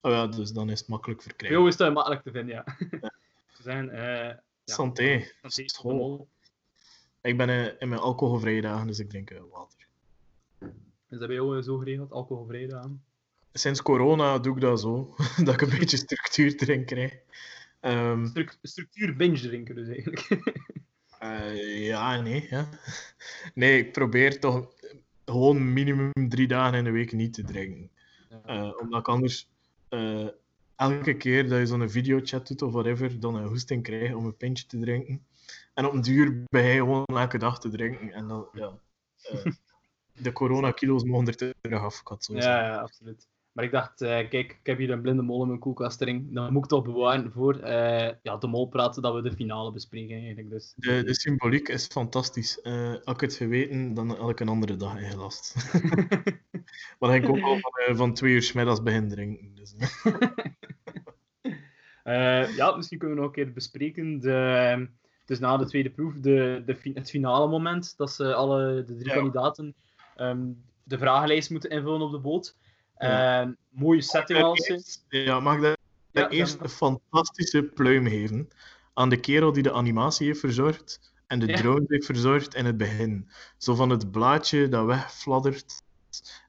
[0.01, 1.59] Oh ja, dus dan is het makkelijk verkrijgbaar.
[1.61, 2.65] jou is dat makkelijk te vinden, ja.
[3.57, 5.27] We zijn, ja, Santé.
[5.41, 6.29] santé School.
[7.27, 9.87] Ik ben eh, in mijn alcoholvrije dagen, dus ik drink eh, water.
[11.09, 13.03] Is dat bij jou zo geregeld, alcoholvrij aan?
[13.53, 17.19] Sinds corona doe ik dat zo, dat ik een beetje structuur erin krijg.
[17.81, 18.27] Ehm,
[18.63, 20.29] structuur binge drinken dus eigenlijk.
[21.19, 22.47] eh, ja, nee.
[22.51, 22.69] Ja.
[23.55, 24.73] Nee, ik probeer toch
[25.25, 27.91] gewoon minimum drie dagen in de week niet te drinken.
[28.45, 29.49] Eh, omdat ik anders
[30.77, 34.37] elke keer dat je zo'n videochat doet of whatever, dan een hoesting krijg om een
[34.37, 35.27] pintje te drinken.
[35.75, 38.13] En op een duur ben je gewoon elke dag te drinken.
[38.13, 38.79] En dan, ja.
[39.23, 39.45] eh,
[40.25, 43.29] de coronakilo's mogen er terug af, Ja, ja, absoluut.
[43.57, 46.29] Maar ik dacht, eh, kijk, ik heb hier een blinde mol in mijn koelkast erin.
[46.33, 49.73] Dan moet ik toch bewaren voor eh, ja, de mol praten dat we de finale
[49.73, 50.51] bespreken eigenlijk.
[50.51, 50.73] Dus.
[50.77, 52.61] De, de symboliek is fantastisch.
[52.61, 55.55] Eh had ik het geweten, dan had ik een andere dag ingelast.
[56.99, 59.56] maar dan ging ik ook al van, van twee uur 's middags beginnen drinken.
[62.03, 62.57] Eh.
[62.57, 64.21] Ja, misschien kunnen we nog een keer bespreken.
[64.21, 64.89] De,
[65.25, 69.09] dus na de tweede proef, de, de, het finale moment, dat ze alle de drie
[69.09, 69.15] Ja.
[69.15, 69.75] kandidaten
[70.17, 70.47] ehm,
[70.83, 72.57] de vragenlijst moeten invullen op de boot.
[72.99, 73.43] Ja.
[73.43, 75.77] Eh, mooie setting als Ja, mag ik daar
[76.11, 78.49] Ja, eerst een fantastische pluim geven
[78.95, 82.77] aan de kerel die de animatie heeft verzorgd en de drone heeft verzorgd in het
[82.77, 83.31] begin.
[83.57, 85.83] Zo van het blaadje dat wegfladdert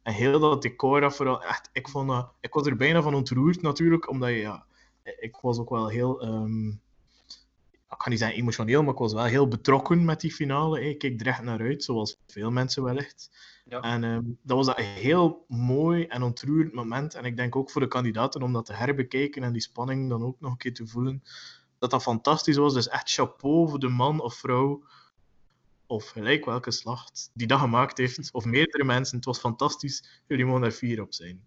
[0.03, 3.61] en heel dat decor dat vooral echt, ik vond ik was er bijna van ontroerd
[3.61, 4.65] natuurlijk, omdat je, ja,
[5.19, 6.67] ik was ook wel heel, ehm,
[7.89, 10.89] ik kan niet zeggen emotioneel, maar ik was wel heel betrokken met die finale.
[10.89, 13.29] Ik keek er echt naar uit, zoals veel mensen wellicht.
[13.65, 13.81] Ja.
[13.81, 17.15] En ehm, dat was een heel mooi en ontroerend moment.
[17.15, 20.23] En ik denk ook voor de kandidaten om dat te herbekijken en die spanning dan
[20.23, 21.23] ook nog een keer te voelen,
[21.79, 22.73] dat dat fantastisch was.
[22.73, 24.83] Dus echt chapeau voor de man of vrouw,
[25.87, 29.15] of gelijk welke slacht, die dat gemaakt heeft, of meerdere mensen.
[29.15, 30.21] Het was fantastisch.
[30.27, 31.41] Jullie mogen er fier op zijn.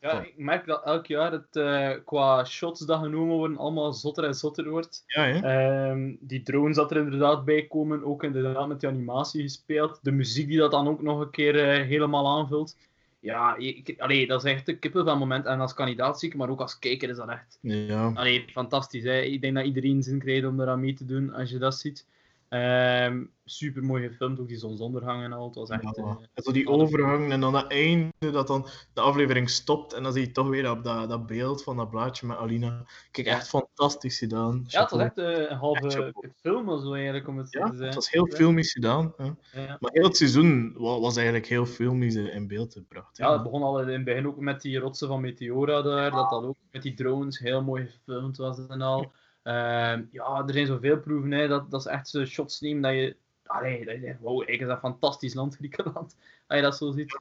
[0.00, 4.24] Ja, ik merk dat elk jaar het eh, qua shots dat genomen worden allemaal zotter
[4.24, 5.04] en zotter wordt.
[5.06, 5.38] Ja, hè?
[5.38, 9.98] Ehm, die drones dat er inderdaad bij komen, ook inderdaad met die animatie gespeeld.
[10.02, 12.76] De muziek die dat dan ook nog een keer eh, helemaal aanvult.
[13.20, 15.46] Ja, ik, allee, dat is echt een kippenvel moment.
[15.46, 18.10] En als kandidaat zie ik, maar ook als kijker is dat echt Ja.
[18.14, 19.04] allee, fantastisch.
[19.04, 19.20] Hè?
[19.20, 22.06] Ik denk dat iedereen zin krijgt om eraan mee te doen als je dat ziet.
[22.52, 25.46] Ehm super mooi gefilmd, ook die zonsondergang en al.
[25.46, 25.82] Het was echt...
[25.96, 30.02] Ja, eh, zo die overgang en dan dat einde, dat dan de aflevering stopt en
[30.02, 32.84] dan zie je toch weer op dat, dat beeld van dat blaadje met Alina.
[33.10, 34.64] Kijk, echt fantastisch gedaan.
[34.66, 37.66] ja, het was echt eh, een halve film of zo eigenlijk, om het Ja, te
[37.66, 37.86] zeggen.
[37.86, 39.14] het was heel filmisch gedaan.
[39.18, 39.76] Ja.
[39.80, 43.16] Maar heel het seizoen wa- was eigenlijk heel filmisch in beeld gebracht.
[43.16, 46.30] Ja, het begon al in het begin ook met die rotsen van Meteora daar, dat
[46.30, 49.12] dat ook met die drones heel mooi gefilmd was en al.
[49.42, 52.92] Ehm, ja, er zijn zoveel proeven, hè, dat, dat is echt zo shots nemen dat
[52.92, 53.16] je...
[53.46, 56.76] Allee, dat je denkt, wow, eigenlijk is dat een fantastisch land, Griekenland, als je dat
[56.76, 57.20] zo ziet.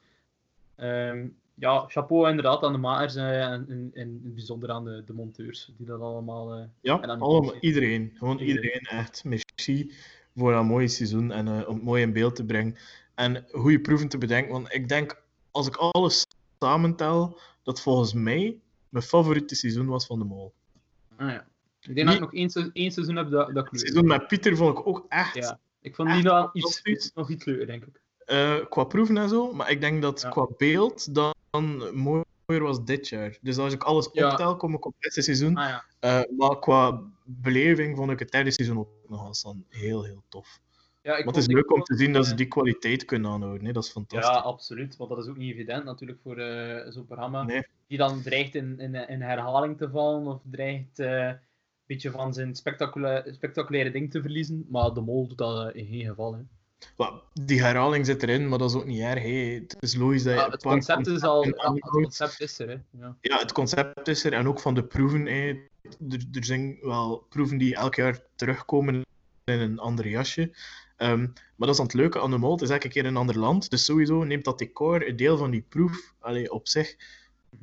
[0.75, 5.13] Ehm, ja, chapeau inderdaad aan de makers eh, en in het bijzonder aan de, de
[5.13, 6.53] monteurs, die dat allemaal...
[6.53, 8.12] eh, Ja, en allemaal, iedereen.
[8.17, 8.63] Gewoon Iedereen.
[8.63, 9.23] iedereen, echt.
[9.23, 9.93] Merci
[10.36, 12.75] voor dat mooie seizoen en eh, om het mooi in beeld te brengen.
[13.15, 14.51] En goede proeven te bedenken.
[14.51, 16.25] Want ik denk, als ik alles
[16.60, 20.53] samentel, dat volgens mij mijn favoriete seizoen was van de Mol.
[21.17, 21.45] ah, ja.
[21.82, 23.80] Ik denk dat ik nog één, se- één seizoen heb dat, dat Het kleur.
[23.82, 25.60] seizoen met Pieter vond ik ook echt Ja.
[25.82, 27.12] Ik vond die nog iets, fantastisch.
[27.13, 28.02] nog iets leuker, denk ik.
[28.26, 29.54] eh, qua proeven en zo.
[29.54, 30.30] Maar ik denk dat Ja.
[30.30, 31.36] qua beeld dan
[31.94, 33.38] mooier was dit jaar.
[33.41, 34.32] Dus als ik alles Ja.
[34.32, 35.56] optel, kom ik op het eerste seizoen.
[35.56, 35.84] Ah ja.
[36.00, 40.24] Eh, maar qua beleving vond ik het derde seizoen ook nog eens dan heel, heel
[40.30, 40.60] tof.
[41.02, 43.32] ja ik Maar het is leuk om te zien dat ze eh, die kwaliteit kunnen
[43.32, 43.65] aanhouden.
[43.65, 43.72] Hè?
[43.72, 44.30] Dat is fantastisch.
[44.30, 44.98] Ja, absoluut.
[44.98, 47.44] Want dat is ook niet evident natuurlijk voor eh, zo'n programma.
[47.44, 47.63] Nee.
[47.88, 51.00] Die dan dreigt in, in, in herhaling te vallen of dreigt
[51.93, 54.65] beetje van zijn spectaculaire, spectaculaire ding te verliezen.
[54.69, 56.34] Maar de mol doet dat in geen geval.
[56.34, 56.41] Hè.
[57.34, 59.23] Die herhaling zit erin, maar dat is ook niet erg.
[59.23, 59.63] Hè?
[59.69, 61.45] Het is logisch dat je Ja, een het concept is al.
[61.45, 62.67] Ja, het concept is er.
[62.67, 62.77] Hè.
[62.99, 63.17] Ja.
[63.21, 65.25] Ja, het concept is er en ook van de proeven.
[65.25, 65.47] Hè.
[66.10, 68.95] Er, er zijn wel proeven die elk jaar terugkomen
[69.43, 70.51] in een ander jasje.
[70.97, 72.51] Ehm, maar dat is dan het leuke aan de mol.
[72.51, 73.69] Het is elke keer een ander land.
[73.69, 76.95] Dus sowieso neemt dat decor een deel van die proef allee, op zich.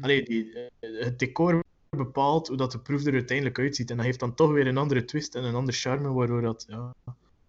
[0.00, 3.90] Allee, die, eh, het decor bepaalt hoe dat de proef er uiteindelijk uitziet.
[3.90, 6.64] En dat heeft dan toch weer een andere twist en een ander charme, waardoor dat
[6.68, 6.94] ja,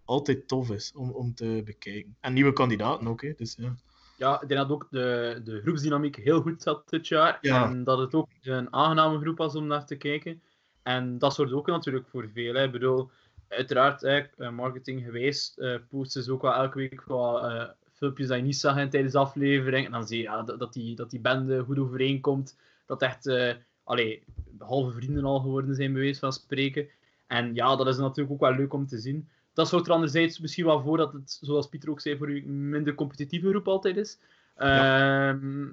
[0.06, 2.16] altijd tof is om, om te bekijken.
[2.20, 3.22] En nieuwe kandidaten ook.
[3.22, 3.34] Hè.
[3.38, 3.76] Dus, ja.
[4.18, 7.38] ja, ik denk dat ook de, de groepsdynamiek heel goed zat dit jaar.
[7.42, 7.66] Ja.
[7.66, 10.42] En dat het ook een aangename groep was om naar te kijken.
[10.84, 12.54] En dat soort ook natuurlijk voor veel.
[12.54, 12.64] Hè.
[12.64, 13.10] Ik bedoel,
[13.48, 18.28] uiteraard, hè, eh, marketing geweest, uh, posten ze ook wel elke week wat uh, filmpjes
[18.28, 19.86] dat je niet zag tijdens de aflevering.
[19.86, 22.58] En dan zie je ja, dat, die, dat die bende goed overeenkomt.
[22.86, 23.54] Dat echt uh,
[23.90, 24.24] allee,
[24.60, 26.88] halve vrienden al geworden zijn, bij wijze van spreken.
[27.28, 29.28] En ja, dat is natuurlijk ook wel leuk om te zien.
[29.54, 32.48] Dat zorgt er anderzijds misschien wel voor dat het, zoals Pieter ook zei, voor u
[32.48, 34.20] minder competitieve groep altijd is.
[34.58, 35.30] Ja.
[35.30, 35.68] Ehm,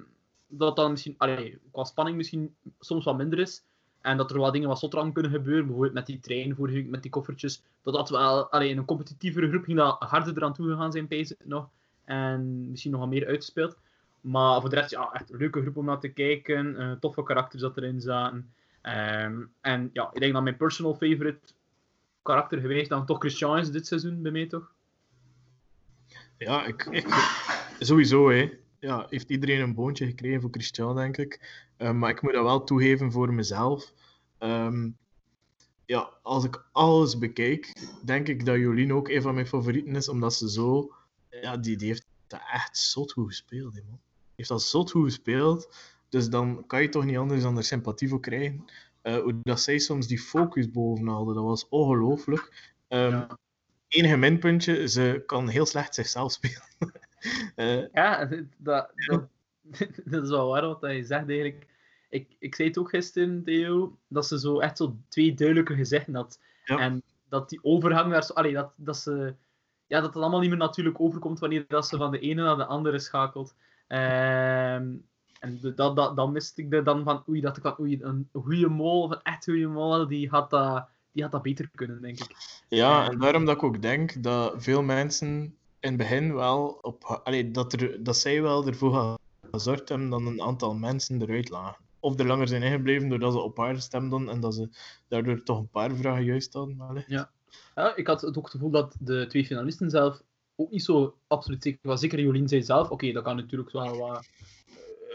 [0.47, 3.63] dat dan misschien, allee, qua spanning misschien soms wat minder is.
[4.01, 5.65] En dat er wat dingen wat zotter aan kunnen gebeuren.
[5.65, 7.63] Bijvoorbeeld met die trein vorige week, met die koffertjes.
[7.81, 11.33] Dat dat wel, allee, in een competitievere groep ging dat harder eraan toegegaan zijn, pees
[11.43, 11.69] nog.
[12.03, 13.77] En misschien nog wat meer uitgespeeld.
[14.27, 16.81] Maar voor de rest, ja, echt een leuke groep om naar te kijken.
[16.81, 18.53] Uh, toffe karakters dat erin zaten.
[18.81, 21.39] Um, en ja, ik denk dat mijn personal favorite
[22.21, 24.71] karakter geweest dan toch Christian is dit seizoen bij mij, toch?
[26.37, 27.05] Ja, ik,
[27.79, 28.57] sowieso, hè.
[28.79, 31.65] Ja, heeft iedereen een boontje gekregen voor Christian, denk ik.
[31.77, 33.93] Uh, maar ik moet dat wel toegeven voor mezelf.
[34.39, 34.97] Um,
[35.85, 40.09] ja, als ik alles bekijk, denk ik dat Jolien ook een van mijn favorieten is,
[40.09, 40.93] omdat ze zo...
[41.29, 43.99] Ja, die, die heeft dat echt zot goed gespeeld, hè, man.
[44.37, 45.75] Heeft dat zot goed gespeeld.
[46.09, 48.65] Dus dan kan je toch niet anders dan er sympathie voor krijgen.
[49.03, 52.73] Uh, hoe dat zij soms die focus boven haalde, dat was ongelooflijk.
[52.87, 53.37] Um, ja.
[53.87, 56.61] Enige minpuntje, ze kan heel slecht zichzelf spelen.
[57.55, 58.25] uh, ja,
[58.57, 59.27] dat, dat,
[60.05, 61.67] dat, is wel waar wat je zegt eigenlijk.
[62.09, 66.15] Ik, ik zei het ook gisteren, Theo, dat ze zo echt zo twee duidelijke gezichten
[66.15, 66.39] had.
[66.63, 66.79] Ja.
[66.79, 69.35] En dat die overgang naar zo, allee, dat, dat ze
[69.87, 72.57] ja, dat het allemaal niet meer natuurlijk overkomt wanneer dat ze van de ene naar
[72.57, 73.55] de andere schakelt.
[73.87, 74.95] Ehm,
[75.39, 78.29] en dat, dat, dan miste ik er dan van, oei, dat ik van, oei, een
[78.33, 82.01] goede mol, of een echt goede mol, die had dat, die had dat beter kunnen,
[82.01, 82.35] denk ik.
[82.67, 87.21] Ja, en daarom dat ik ook denk dat veel mensen in het begin wel op,
[87.23, 89.17] allee, dat, er, dat zij wel ervoor
[89.51, 91.85] gezorgd hebben dat een aantal mensen eruit lagen.
[91.99, 94.69] Of er langer zijn ingebleven doordat ze op haar stemden en dat ze
[95.07, 97.03] daardoor toch een paar vragen juist hadden.
[97.07, 97.29] Ja.
[97.75, 100.21] ja, ik had ook het gevoel dat de twee finalisten zelf
[100.57, 101.99] ook niet zo absoluut zeker was.
[101.99, 104.27] Zeker Jolien zei zelf, oké, dat kan natuurlijk wel wat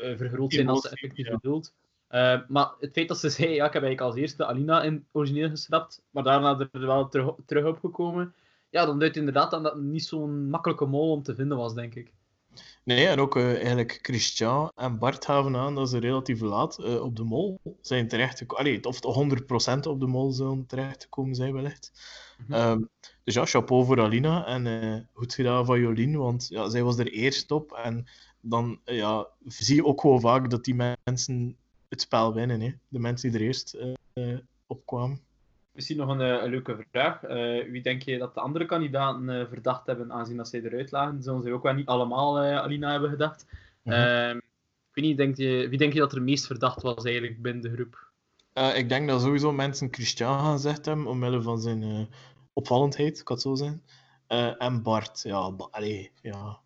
[0.02, 1.35] uh, vergroot zijn als ze effectief ja.
[1.35, 1.72] bedoelt.
[2.11, 5.07] Uh, maar het feit dat ze zei, ja, ik heb eigenlijk als eerste Alina in
[5.12, 8.35] origineel geschrapt, maar daarna er wel terug, terug opgekomen,
[8.70, 11.94] ja, dan duidt inderdaad dat het niet zo'n makkelijke mol om te vinden was, denk
[11.94, 12.12] ik.
[12.85, 17.02] Nee, en ook uh, eigenlijk Christian en Bart gaven aan dat ze relatief laat uh,
[17.02, 18.85] op de mol zijn terechtgekomen.
[18.85, 18.96] Of
[19.76, 21.92] 100% op de mol zullen terechtgekomen zijn, wellicht.
[22.38, 22.70] Mm -hmm.
[22.70, 22.88] um,
[23.24, 26.98] dus ja, chapeau voor Alina en uh, goed gedaan van Jolien, want ja, zij was
[26.98, 27.72] er eerst op.
[27.72, 28.06] En
[28.40, 31.56] dan ja, zie je ook gewoon vaak dat die mensen
[31.88, 32.61] het spel winnen.
[32.61, 32.72] Hè?
[32.88, 33.78] De mensen die er eerst
[34.66, 35.20] opkwamen.
[35.72, 37.20] Misschien nog een, een leuke vraag.
[37.70, 41.22] Wie denk je dat de andere kandidaten verdacht hebben, aanzien dat zij eruit lagen?
[41.22, 43.46] Zullen ze ook wel niet allemaal Alina hebben gedacht?
[43.82, 43.92] Ik
[44.92, 47.72] weet niet, denk je, wie denk je dat er meest verdacht was eigenlijk binnen de
[47.72, 48.11] groep?
[48.74, 52.08] ik denk dat sowieso mensen Christian gaan gezegd hebben, omwille van zijn
[52.53, 53.83] opvallendheid, kan het zo zijn.
[54.59, 56.61] en Bart, ja, allee, ja.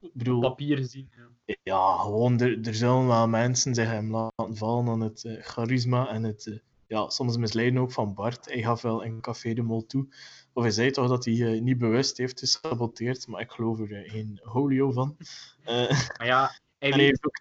[0.00, 1.10] Ik bedoel, papier gezien.
[1.44, 6.08] Ja, ja gewoon, er, er zullen wel mensen zich hem laten vallen aan het charisma
[6.08, 8.44] en het ja, soms misleiden ook van Bart.
[8.44, 10.06] Hij gaf wel in Café de Mol toe.
[10.52, 14.40] Of hij zei toch dat hij niet bewust heeft gesaboteerd, maar ik geloof er geen
[14.42, 15.16] holio van.
[15.64, 17.40] Maar ja, hij, en hij heeft ook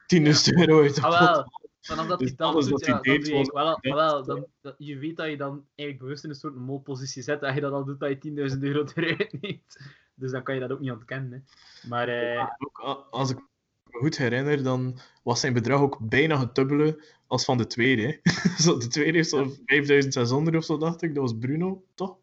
[0.53, 1.47] 10.000 euro uit de ah.
[1.85, 5.17] Vanaf dat dus hij dat doet, ja, deed, was, wel, wel, dan, dat, je weet
[5.17, 7.41] dat je dan eigenlijk bewust in een soort molpositie zet.
[7.41, 9.79] Dat je dat al doet, dat je 10.000 euro eruit neemt.
[10.15, 11.31] Dus dan kan je dat ook niet ontkennen.
[11.31, 11.87] Hè.
[11.89, 13.37] Maar, ja, ook, als ik
[13.83, 18.19] me goed herinner, dan was zijn bedrag ook bijna het dubbele als van de tweede.
[18.63, 21.13] zo, de tweede heeft zo 5600 of zo, dacht ik.
[21.13, 22.17] Dat was Bruno, toch?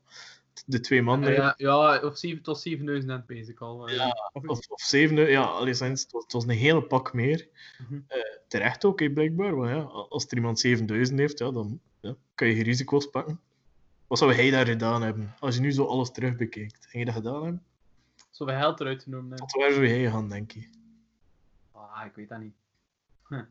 [0.67, 1.33] De twee mannen.
[1.33, 3.91] Ja, ja, of 7, tot 7000 net bezig al.
[3.91, 7.49] Ja, of, of 7000, ja, alleszins, het was, het was een hele pak meer.
[7.79, 8.05] Mm -hmm.
[8.09, 9.57] uh, terecht ook, blijkbaar.
[9.57, 13.41] Maar ja, als er iemand 7000 heeft, ja, dan ja, kan je geen risico's pakken.
[14.07, 15.35] Wat zou hij daar gedaan hebben?
[15.38, 17.62] Als je nu zo alles terugbekijkt, ging je dat gedaan hebben?
[18.31, 19.47] Zoveel geld eruit genomen hebben.
[19.47, 20.69] Tot waar zou jij gaan, denk je?
[21.73, 22.55] Ah, ik weet dat niet.
[23.29, 23.43] Huh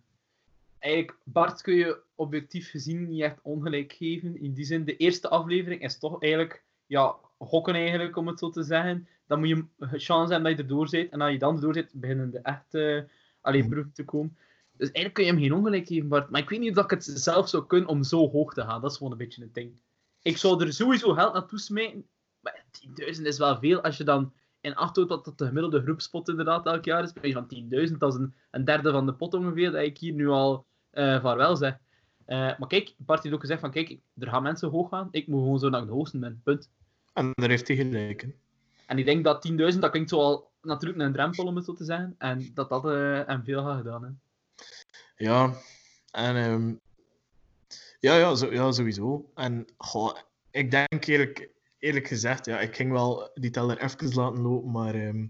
[0.82, 4.42] eigenlijk, Bart kun je objectief gezien niet echt ongelijk geven.
[4.42, 8.50] In die zin, de eerste aflevering is toch eigenlijk, ja, gokken eigenlijk, om het zo
[8.50, 9.08] te zeggen.
[9.28, 11.12] Dan moet je een chance hebben dat je erdoor zit.
[11.12, 13.08] En als je dan erdoor zit, beginnen de echte
[13.42, 13.70] alleen mhm.
[13.70, 14.38] proeven te komen.
[14.78, 16.30] Dus eigenlijk kun je hem geen ongelijk geven, Bart.
[16.30, 18.82] Maar ik weet niet of ik het zelf zou kunnen om zo hoog te gaan.
[18.82, 19.82] Dat is gewoon een beetje het ding.
[20.22, 22.08] Ik zou er sowieso geld naartoe smijten.
[22.40, 22.66] Maar
[23.18, 26.66] 10.000 is wel veel als je dan in acht houdt dat de gemiddelde groepspot inderdaad
[26.66, 27.14] elk jaar is.
[27.14, 29.98] Ben je van 10.000, dat is een, een derde van de pot ongeveer, dat ik
[29.98, 31.78] hier nu al uh, vaarwel zeg.
[32.28, 35.28] Uh, maar kijk, Bart heeft ook gezegd van kijk, er gaan mensen hoog gaan, ik
[35.28, 36.70] moet gewoon zo naar de hoogste ben, punt.
[37.14, 38.28] En daar heeft hij gelijk
[38.86, 41.74] En ik denk dat 10.000, dat klinkt zo al natuurlijk een drempel om het zo
[41.74, 44.22] te zeggen, en dat dat uh, hem veel gaat gedaan hebben.
[45.16, 45.54] Ja,
[46.12, 46.80] en um,
[48.00, 49.32] Ja, ja, zo, ja sowieso.
[49.36, 50.18] En goh,
[50.52, 54.96] ik denk eerlijk, eerlijk gezegd, ja, ik ging wel die teller even laten lopen, maar
[54.96, 55.26] ehm,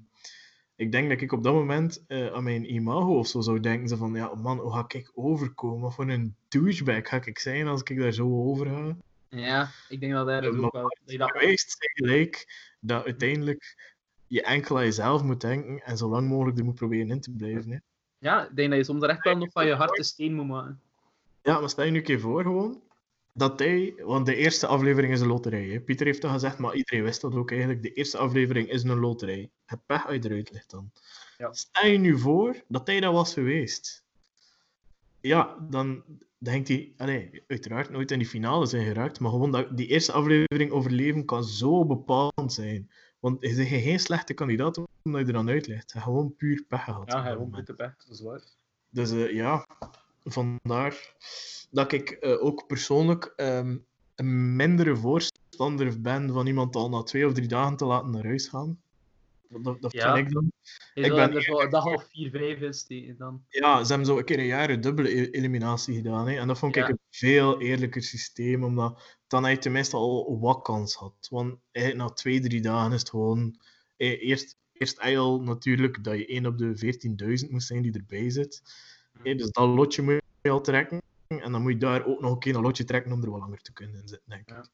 [0.76, 3.88] ik denk dat ik op dat moment eh, aan mijn imago of zo zou denken.
[3.88, 5.92] Zo van, ja man, hoe ga ik overkomen?
[5.92, 8.96] Voor een douchebag ga ik zijn als ik daar zo over ga?
[9.36, 10.98] Ja, ik denk dat hij dat ook wel...
[11.06, 11.32] Dat dat...
[11.32, 12.46] Geweest zijn gelijk
[12.80, 13.94] dat uiteindelijk
[14.28, 17.32] je enkel aan jezelf moet denken en zo lang mogelijk er moet proberen in te
[17.32, 17.72] blijven.
[17.72, 17.78] Hè.
[18.18, 20.48] Ja, ik denk dat je soms echt wel nog van je hart een steen moet
[20.48, 20.82] maken.
[21.44, 22.82] Ja, maar stel je nu een keer voor gewoon
[23.34, 25.68] dat hij, want de eerste aflevering is een loterij.
[25.68, 25.80] Hè.
[25.80, 27.82] Pieter heeft dat gezegd, maar iedereen wist dat ook eigenlijk.
[27.82, 29.50] De eerste aflevering is een loterij.
[29.66, 30.92] Het pech uit eruit ligt dan.
[31.38, 31.54] Ja.
[31.54, 34.04] Stel je nu voor dat hij dat was geweest.
[35.22, 36.04] Ja, dan
[36.38, 40.12] denkt hij, allee, uiteraard nooit in die finale zijn geraakt, maar gewoon dat die eerste
[40.12, 42.90] aflevering overleven kan zo bepalend zijn.
[43.20, 45.92] Want je bent geen slechte kandidaat omdat je er dan uit ligt.
[45.92, 47.12] Je hebt gewoon puur pech gehad.
[47.12, 47.68] Ja, moment.
[47.68, 48.42] de pech, dat is waar.
[48.90, 49.66] Dus eh, ja,
[50.24, 51.16] vandaar
[51.72, 53.78] dat ik eh, ook persoonlijk ehm,
[54.16, 58.26] een mindere voorstander ben van iemand al na twee of drie dagen te laten naar
[58.26, 58.82] huis gaan.
[59.60, 60.14] Dat, dat, Ja.
[60.16, 60.52] vind ik dan.
[60.94, 63.44] Je Ik ben er zo een dag of vier, vijf in steken dan.
[63.48, 66.28] Ja, ze hebben zo een keer een jaar een dubbele e- eliminatie gedaan.
[66.28, 66.36] Hè?
[66.38, 66.90] En dat vond ik Ja.
[66.90, 71.28] een veel eerlijker systeem, omdat dan hij tenminste al wat kans had.
[71.30, 73.60] Want eigenlijk na twee, drie dagen is het gewoon...
[73.98, 76.76] eh, Eerst, eerst eigenlijk natuurlijk dat je 1 op de
[77.44, 78.62] 14.000 moest zijn die erbij zit.
[79.24, 81.02] Eh, Dus dat lotje moet je al trekken.
[81.28, 83.40] En dan moet je daar ook nog een keer een lotje trekken om er wat
[83.40, 84.50] langer te kunnen in zitten, denk ik.
[84.50, 84.66] Ja.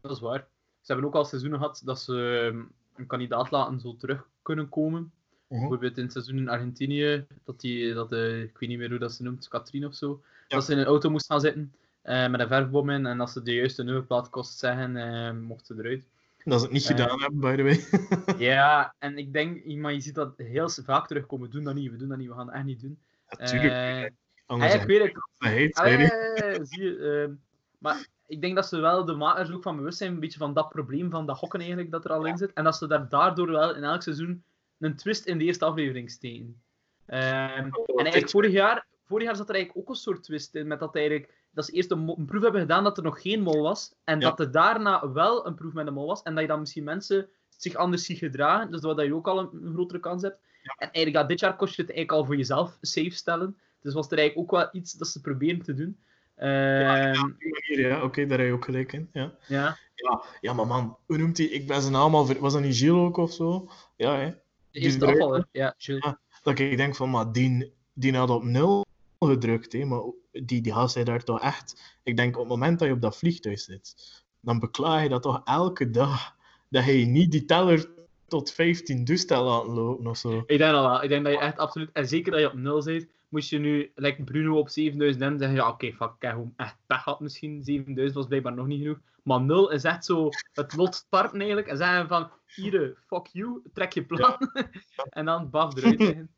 [0.00, 0.48] Dat is waar.
[0.80, 2.64] Ze hebben ook al seizoenen gehad dat ze ehm,
[2.96, 5.12] een kandidaat laten zo terug kunnen komen.
[5.48, 5.60] Mhm.
[5.60, 8.98] Bijvoorbeeld in het seizoen in Argentinië, dat die, dat, eh, ik weet niet meer hoe
[8.98, 10.22] dat ze noemt, Katrien of zo.
[10.48, 10.56] Ja.
[10.56, 13.32] Dat ze in een auto moest gaan zitten eh, met een verfbom in en als
[13.32, 16.08] ze de juiste nummerplaat kost zeggen, eh, mocht ze eruit.
[16.44, 17.84] Dat ze het niet gedaan hebben, by the way.
[18.48, 21.46] Ja, en ik denk, maar je ziet dat heel vaak terugkomen.
[21.46, 22.98] We doen dat niet, we doen dat niet, we gaan het echt niet doen.
[23.38, 24.12] Natuurlijk.
[24.46, 25.94] Anders eigenlijk weet ik, hij het, hij.
[25.94, 27.36] Allee, zie je.
[27.78, 30.54] maar ik denk dat ze wel de makers ook van bewust zijn, een beetje van
[30.54, 32.52] dat probleem van dat gokken eigenlijk dat er al in zit.
[32.52, 34.44] En dat ze daar daardoor wel in elk seizoen
[34.78, 36.62] een twist in de eerste aflevering steken.
[37.06, 40.66] Ehm, en eigenlijk vorig jaar, vorig jaar zat er eigenlijk ook een soort twist in,
[40.66, 43.62] met dat eigenlijk dat ze eerst een, proef hebben gedaan dat er nog geen mol
[43.62, 44.28] was, en Ja.
[44.28, 46.84] dat er daarna wel een proef met een mol was, en dat je dan misschien
[46.84, 50.38] mensen zich anders ziet gedragen, dus dat je ook al een, een grotere kans hebt.
[50.62, 53.58] En eigenlijk ja, dit jaar kost je het eigenlijk al voor jezelf safe stellen.
[53.80, 55.98] Dus was er eigenlijk ook wel iets dat ze proberen te doen.
[56.36, 59.08] Ehm, Op die manier, ja, oké, daar heb je ook gelijk in.
[59.12, 59.34] Ja.
[59.46, 59.78] ja.
[59.94, 61.46] Ja, ja, maar man, hoe noemt hij?
[61.46, 62.40] Ik ben zijn naam al ver...
[62.40, 63.70] Was dat niet Gilles ook of zo?
[63.96, 64.30] Ja, hè.
[64.70, 65.96] De eerste afvaller, ja, chill.
[66.00, 66.18] Ja.
[66.42, 68.86] Dat ik denk van, maar die, die had op nul
[69.18, 69.84] gedrukt, hè.
[69.84, 70.00] Maar
[70.32, 71.98] die, die gast zei daar toch echt...
[72.02, 73.94] Ik denk, op het moment dat je op dat vliegtuig zit,
[74.40, 76.36] dan beklaag je dat toch elke dag,
[76.68, 77.88] dat je niet die teller
[78.28, 80.38] tot 15 toestel laten lopen of zo.
[80.46, 81.02] Ik denk dat wel.
[81.02, 81.90] Ik denk dat je echt absoluut...
[81.92, 85.38] En zeker dat je op nul zit, moest je nu, like Bruno op 7000 en
[85.38, 87.62] zeggen, ja oké, fuck, ik heb echt pech gehad misschien.
[87.62, 89.00] 7000 was blijkbaar nog niet genoeg.
[89.22, 91.68] Maar 0 is echt zo het lot starten eigenlijk.
[91.68, 94.36] En zeggen van, hier, fuck you, trek je plan.
[95.10, 96.30] en dan baf eruit liggen.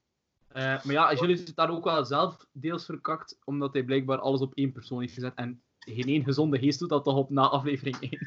[0.48, 4.18] Eh, maar ja, Jules heeft het daar ook wel zelf deels verkakt, omdat hij blijkbaar
[4.18, 5.34] alles op één persoon heeft gezet.
[5.34, 8.18] En geen één gezonde geest doet dat toch op na aflevering 1.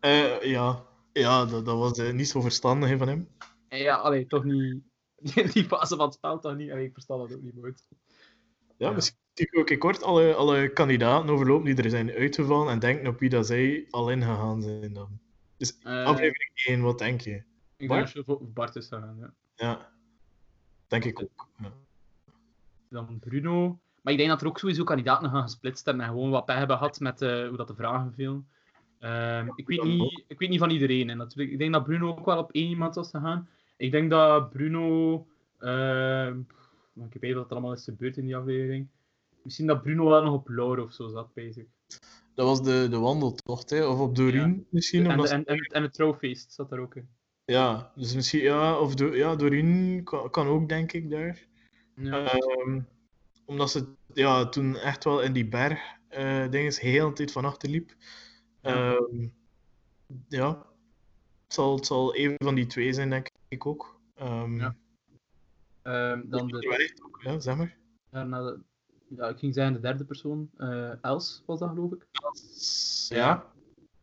[0.00, 0.84] Eh, ja,
[1.20, 3.28] ja dat, dat was eh, niet zo verstandig hè, van hem.
[3.68, 4.82] En ja, allee, toch niet...
[5.52, 6.70] Die fase van het spel toch niet.
[6.70, 7.88] Allee, ik versta dat ook niet nooit.
[8.78, 8.90] Ja, Ja.
[8.90, 13.28] misschien ook kort alle, alle kandidaten overlopen die er zijn uitgevallen en denken op wie
[13.28, 15.18] dat zij al ingegaan zijn dan.
[15.56, 17.42] Dus Eh, aflevering 1, wat denk je?
[17.76, 18.12] Ik Bart?
[18.14, 19.32] denk dat je Bart is gegaan, ja.
[19.54, 19.92] Ja,
[20.86, 21.48] denk ik ook.
[21.58, 21.72] Ja.
[22.90, 23.78] Dan Bruno.
[24.02, 26.56] Maar ik denk dat er ook sowieso kandidaten gaan gesplitst hebben en gewoon wat pech
[26.56, 28.48] hebben gehad met eh, hoe dat de vragen vielen.
[29.06, 31.10] Ehm, ik, weet niet, ik weet niet van iedereen.
[31.10, 33.48] En natuurlijk, ik denk dat Bruno ook wel op één iemand was gegaan.
[33.76, 35.26] Ik denk dat Bruno.
[35.58, 36.38] ehm,
[36.94, 38.86] ik weet niet wat er allemaal is gebeurd in die aflevering.
[39.42, 41.64] Misschien dat Bruno wel nog op Laura of zo zat, bezig.
[42.34, 43.86] Dat was de, de wandeltocht, hè?
[43.86, 45.04] of op Doreen misschien.
[45.04, 47.08] En, omdat de- en, en, en het trouwfeest zat daar ook in.
[47.44, 51.46] Ja, dus misschien, ja, of do, ja, Doreen kan, kan ook, denk ik, daar.
[51.96, 52.32] Ja.
[52.32, 52.80] Ehm,
[53.44, 57.44] omdat ze ja, toen echt wel in die berg eh dinges heel de tijd van
[57.44, 57.94] achter liep.
[58.66, 59.28] Ehm,
[60.28, 60.48] ja,
[61.44, 64.00] het zal, het zal een van die twee zijn, denk ik ook.
[64.14, 64.74] Ehm Ja.
[65.82, 66.90] Ehm, dan de,
[67.22, 67.76] ja, zeg maar.
[68.10, 68.60] daarna de,
[69.16, 70.50] ja, ik ging zeggen de derde persoon.
[70.56, 72.06] eh, Els was dat, geloof ik.
[73.08, 73.52] Ja.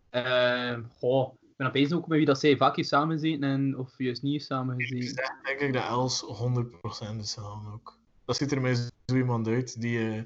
[0.10, 3.98] Ehm goh, ik ben opeens ook met wie dat zij vaak heeft samengezeten en of
[3.98, 5.24] juist niet heeft samengezeten.
[5.24, 8.00] Ik denk ik dat Els 100% is dan ook.
[8.26, 10.26] Dat ziet er mij zo iemand uit die eh,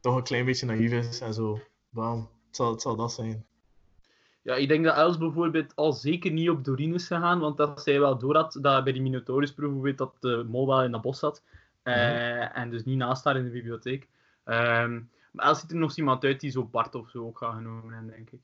[0.00, 1.60] toch een klein beetje naïef is en zo.
[1.90, 3.46] Bam, het zal, het zal dat zijn.
[4.42, 7.82] Ja, ik denk dat Els bijvoorbeeld al zeker niet op Doreen is gegaan, want dat
[7.82, 11.02] zij wel door had dat bij die Minotaurus-proef bijvoorbeeld dat de mol wel in dat
[11.02, 11.42] bos zat.
[11.82, 14.08] Eh, En dus niet naast haar in de bibliotheek.
[14.44, 15.00] Ehm,
[15.32, 17.94] Maar als ziet er nog iemand uit die zo Bart of zo ook gaat genomen
[17.94, 18.40] hebben, denk ik.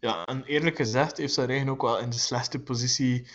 [0.00, 3.26] Ja, en eerlijk gezegd heeft zijn eigen ook wel in de slechtste positie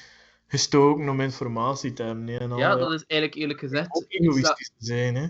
[0.48, 2.28] gestoken om informatie te hebben.
[2.28, 3.88] hè, En al, Ja, eh, dat is eigenlijk eerlijk gezegd.
[3.96, 5.16] ook dat- egoïstisch te zijn.
[5.16, 5.28] Hè.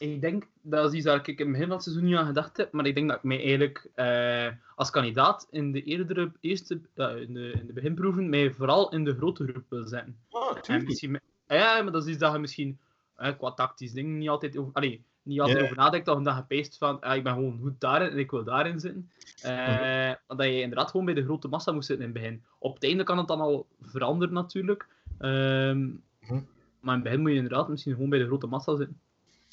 [0.00, 2.26] Ik denk, dat is iets waar ik in het begin van het seizoen niet aan
[2.26, 6.32] gedacht heb, maar ik denk dat ik mij eigenlijk eh, als kandidaat in de eerdere,
[6.40, 10.16] eerste, ja, in, de, in de beginproeven, mij vooral in de grote groep wil zetten.
[10.30, 10.86] Ah, En tuurlijk.
[10.88, 12.78] misschien, me- ja, maar dat is iets dat je misschien
[13.16, 16.34] eh, qua tactisch ding niet altijd over, allee, niet altijd over nadenkt, dat je dan
[16.34, 19.10] gepeest van, ah, ik ben gewoon goed daarin en ik wil daarin zitten.
[19.42, 20.12] Eh.
[20.26, 22.42] Dat je inderdaad gewoon bij de grote massa moest zitten in het begin.
[22.58, 24.88] Op het einde kan het dan al veranderen natuurlijk.
[25.18, 25.88] Ehm,
[26.20, 26.40] Mhm.
[26.80, 29.00] Maar in het begin moet je inderdaad misschien gewoon bij de grote massa zitten.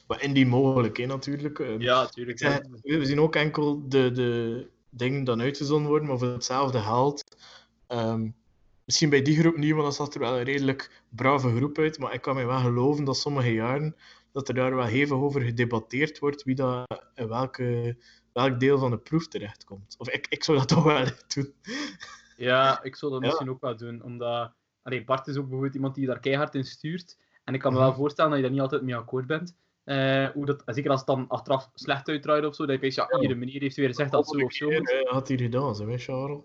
[0.08, 1.60] Maar indien mogelijk, hè, natuurlijk.
[1.60, 1.80] eh.
[1.80, 2.40] Ja, natuurlijk.
[2.82, 7.24] We zien ook enkel de, de dingen dan uitgezonden worden, maar voor hetzelfde geld.
[7.88, 8.30] ehm,
[8.86, 12.00] misschien bij die groep niet, want dat zag er wel een redelijk brave groep uit.
[12.00, 13.96] Maar ik kan me wel geloven dat sommige jaren
[14.32, 17.98] dat er daar wel hevig over gedebatteerd wordt wie dat in welke,
[18.34, 19.96] welk deel van de proef terechtkomt.
[19.98, 21.06] Of ik, ik zou dat toch wel
[21.36, 21.54] doen.
[22.38, 23.28] Ja, ik zou dat Ja.
[23.28, 24.54] misschien ook wel doen, omdat...
[24.82, 27.18] Allee, Bart is ook bijvoorbeeld iemand die daar keihard in stuurt.
[27.44, 27.88] En ik kan me Mhm.
[27.88, 29.56] wel voorstellen dat je daar niet altijd mee akkoord bent.
[29.88, 32.96] Eh, hoe dat, zeker als het dan achteraf slecht uitdraait of zo, dat je weet,
[32.96, 35.76] ja, hier, de meneer heeft weer gezegd dat zo of zo Keer, had hij gedaan,
[35.76, 36.40] zo, hè, Charles?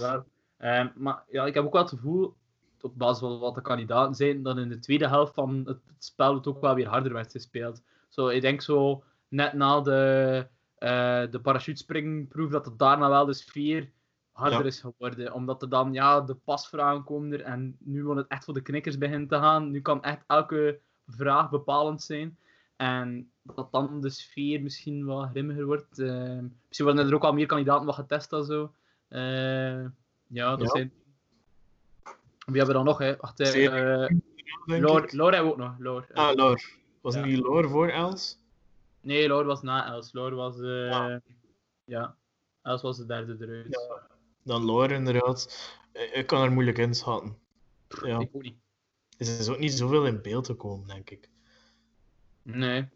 [0.00, 0.24] Ja.
[0.56, 2.34] Eh, maar ja, ik heb ook wel het gevoel,
[2.80, 6.34] op basis van wat de kandidaten zijn, dat in de tweede helft van het spel
[6.34, 7.82] het ook wel weer harder werd gespeeld.
[8.08, 10.46] Zo, ik denk zo, net na de,
[10.78, 13.90] eh de parachutespringproef, dat het daarna wel de sfeer
[14.32, 14.64] harder Ja.
[14.64, 15.32] is geworden.
[15.32, 18.62] Omdat er dan, ja, de pasvragen komen er en nu wil het echt voor de
[18.62, 19.70] knikkers beginnen te gaan.
[19.70, 22.38] Nu kan echt elke vraag bepalend zijn.
[22.78, 25.98] En dat dan de sfeer misschien wat grimmiger wordt.
[25.98, 28.72] Eh, misschien worden er ook al meer kandidaten wat getest en zo.
[29.08, 29.84] Eh,
[30.26, 30.66] ja, dat Ja.
[30.68, 30.92] zijn...
[32.46, 33.16] Wie hebben we dan nog, hè?
[33.16, 34.16] Wacht, Zeer- eh,
[34.80, 35.12] Loor, ik.
[35.12, 36.12] Loor hebben we ook nog.
[36.12, 36.60] Ah, Loor.
[37.00, 37.24] Was Ja.
[37.24, 38.38] niet Loor voor Els?
[39.00, 40.12] Nee, Loor was na Els.
[40.12, 40.60] Loor was...
[40.60, 41.16] eh, Ah.
[41.84, 42.16] Ja.
[42.62, 43.78] Els was de derde eruit.
[44.42, 45.70] Dan Loor, inderdaad.
[45.92, 47.38] Eh, Ik kan er moeilijk inschatten.
[48.02, 48.18] Ja.
[48.18, 48.56] Ik ook niet.
[49.18, 51.28] Er is ook niet zoveel in beeld gekomen, denk ik.
[52.56, 52.88] Nee.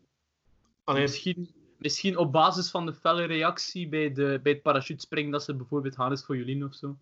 [0.84, 5.42] Alleen, Misschien, misschien op basis van de felle reactie bij, de, bij het parachutespringen dat
[5.42, 6.96] ze bijvoorbeeld gaan is voor Jolien of zo.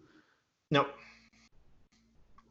[0.69, 0.87] ja.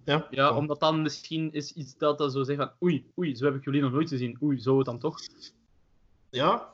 [0.05, 3.45] Ja, Ja, omdat dan misschien is iets dat dat zo zegt van oei, oei, zo
[3.45, 4.37] heb ik Jolien nog nooit gezien.
[4.43, 5.19] Oei, zou het dan toch?
[6.29, 6.71] ja.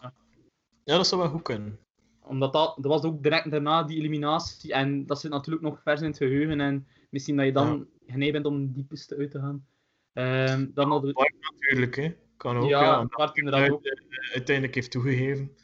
[0.84, 1.80] Ja, dat zou wel goed kunnen.
[2.22, 4.74] Omdat dat, dat was ook direct daarna die eliminatie.
[4.74, 6.60] En dat zit natuurlijk nog vers in het geheugen.
[6.60, 9.66] En misschien dat je dan geneigd bent om die piste uit te gaan.
[10.14, 11.32] Ehm, dan hadden we...
[11.52, 12.16] Natuurlijk, hè.
[12.38, 13.06] Kan ook, Ja, ja.
[13.06, 13.86] Bart inderdaad ook.
[13.86, 15.56] Uit- uiteindelijk heeft toegegeven.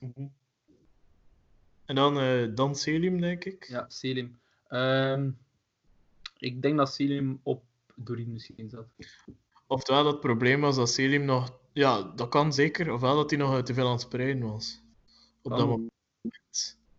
[0.00, 0.26] Mhm.
[1.84, 3.64] En dan, eh dan Selim, denk ik.
[3.68, 4.38] Ja, Selim.
[4.68, 5.30] Ehm,
[6.38, 7.64] ik denk dat Selim op
[7.96, 8.86] Doreen misschien zat.
[9.66, 11.58] Oftewel dat het probleem was dat Selim nog...
[11.72, 12.92] Ja, dat kan zeker.
[12.92, 14.82] Ofwel dat hij nog te veel aan het spreiden was.
[15.42, 15.90] Op dat moment.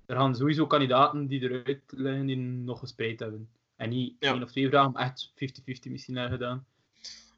[0.06, 3.50] Er gaan sowieso kandidaten die eruit liggen die nog gespreid hebben.
[3.76, 4.34] En niet Ja.
[4.34, 6.66] één of twee vragen, echt 50-50 misschien hebben gedaan.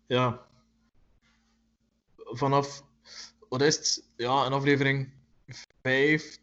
[0.08, 0.48] Ja.
[2.38, 2.84] Vanaf...
[3.50, 4.10] Wat is het?
[4.16, 5.14] Ja, een aflevering
[5.82, 6.38] 5,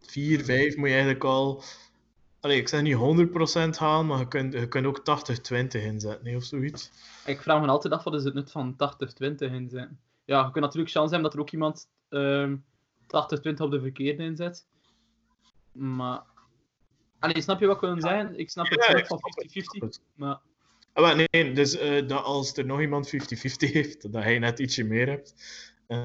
[0.00, 1.62] 4, 5 moet je eigenlijk al...
[2.40, 5.02] Allee, ik zeg niet 100% gaan, maar je kunt, je kunt ook 80-20
[5.52, 6.90] inzetten, hè, of zoiets.
[7.26, 8.76] Ik vraag me altijd af, wat is het nut van 80-20
[9.18, 10.00] inzetten?
[10.24, 12.56] Ja, je kunt natuurlijk kans hebben dat er ook iemand ehm
[13.02, 14.66] 80-20 op de verkeerde inzet.
[15.72, 16.22] Maar...
[17.18, 18.38] Allee, snap je wat ik wil zeggen?
[18.38, 20.00] Ik snap het Ja, van snap het.
[20.00, 20.40] 50-50, maar...
[20.92, 23.10] Ah, maar nee, dus eh, dat als er nog iemand 50-50
[23.72, 25.34] heeft, dat hij net ietsje meer hebt.
[25.86, 26.04] eh,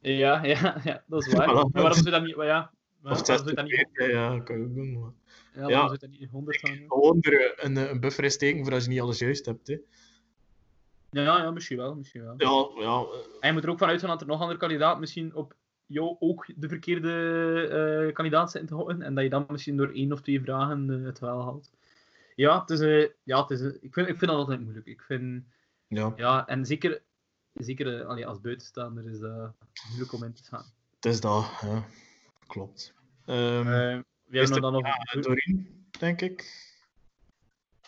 [0.00, 1.46] Ja, ja, ja, dat is waar.
[1.54, 2.36] Maar waarom zou dat niet...
[2.36, 2.70] maar Ja,
[3.00, 4.10] maar of waarom dat 60 niet...
[4.10, 4.92] ja, kan je ook doen.
[5.00, 5.10] Maar.
[5.54, 5.78] Ja, waarom Ja.
[5.80, 6.84] zou je dat niet in 100 gaan doen?
[6.88, 9.66] Gewoon er een, een buffer in steken voor als je niet alles juist hebt.
[9.66, 9.76] Hè.
[11.10, 12.34] Ja, ja, misschien wel, misschien wel.
[12.36, 13.04] Ja, ja,
[13.40, 15.54] En je moet er ook van uitgaan dat er nog andere kandidaat misschien op
[15.86, 19.02] jou ook de verkeerde eh, kandidaat zijn te houden.
[19.02, 21.70] En dat je dan misschien door één of twee vragen het wel haalt.
[22.34, 24.86] Ja, het is, eh, ja het is, eh, ik, vind, ik vind dat altijd moeilijk.
[24.86, 25.44] Ik vind,
[25.88, 27.02] ja, ja, en zeker,
[27.52, 29.52] zeker eh, allee, als buitenstaander is dat
[29.88, 30.64] moeilijk om in te gaan.
[30.94, 31.50] het is dat.
[31.60, 31.84] Ja.
[32.46, 32.94] Klopt.
[33.24, 34.82] Eh, we hebben er- dan nog...
[35.20, 36.70] Doreen, denk ik.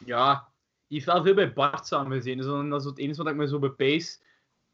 [0.04, 0.48] Ja,
[0.86, 2.36] die heeft wel veel bij Bart samen gezien.
[2.36, 4.20] Dus dat is het enige wat ik me zo bepees.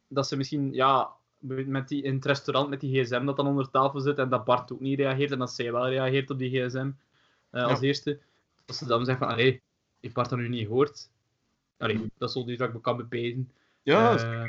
[0.09, 3.71] Dat ze misschien, ja, met die, in het restaurant met die gsm dat dan onder
[3.71, 6.51] tafel zit en dat Bart ook niet reageert en dat zij wel reageert op die
[6.67, 6.91] gsm
[7.51, 7.87] als Ja.
[7.87, 8.19] eerste.
[8.71, 9.63] Dat ze dan zeggen van, allee,
[10.01, 11.09] heeft Bart dat nu niet gehoord?
[11.79, 13.49] Allee, dat is zo die dat ik me kan.
[13.83, 14.45] Ja, Eh,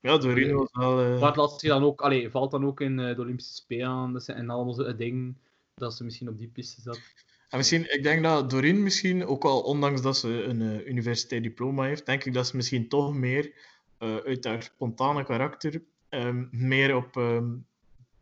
[0.00, 1.00] ja Doreen was wel...
[1.00, 4.24] eh, laat zich dan ook, allee, valt dan ook in eh, de Olympische Spelen dat
[4.24, 5.38] ze- en allemaal zo'n dingen
[5.74, 7.00] dat ze misschien op die piste zat.
[7.48, 11.42] En misschien, ik denk dat Doreen misschien, ook al ondanks dat ze een eh, universitair
[11.42, 13.52] diploma heeft, denk ik dat ze misschien toch meer
[13.98, 17.16] eh, uit haar spontane karakter ehm, meer op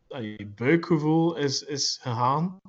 [0.07, 2.59] allee, buikgevoel is, is gegaan.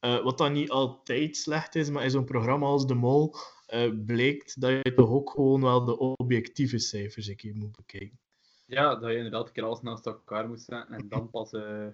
[0.00, 3.34] Eh, wat dan niet altijd slecht is, maar in zo'n programma als De Mol
[3.68, 8.18] uh, blijkt dat je toch ook gewoon wel de objectieve cijfers een keer moet bekijken.
[8.66, 11.86] Ja, dat je inderdaad een keer alles naast elkaar moet zetten en dan pas uh,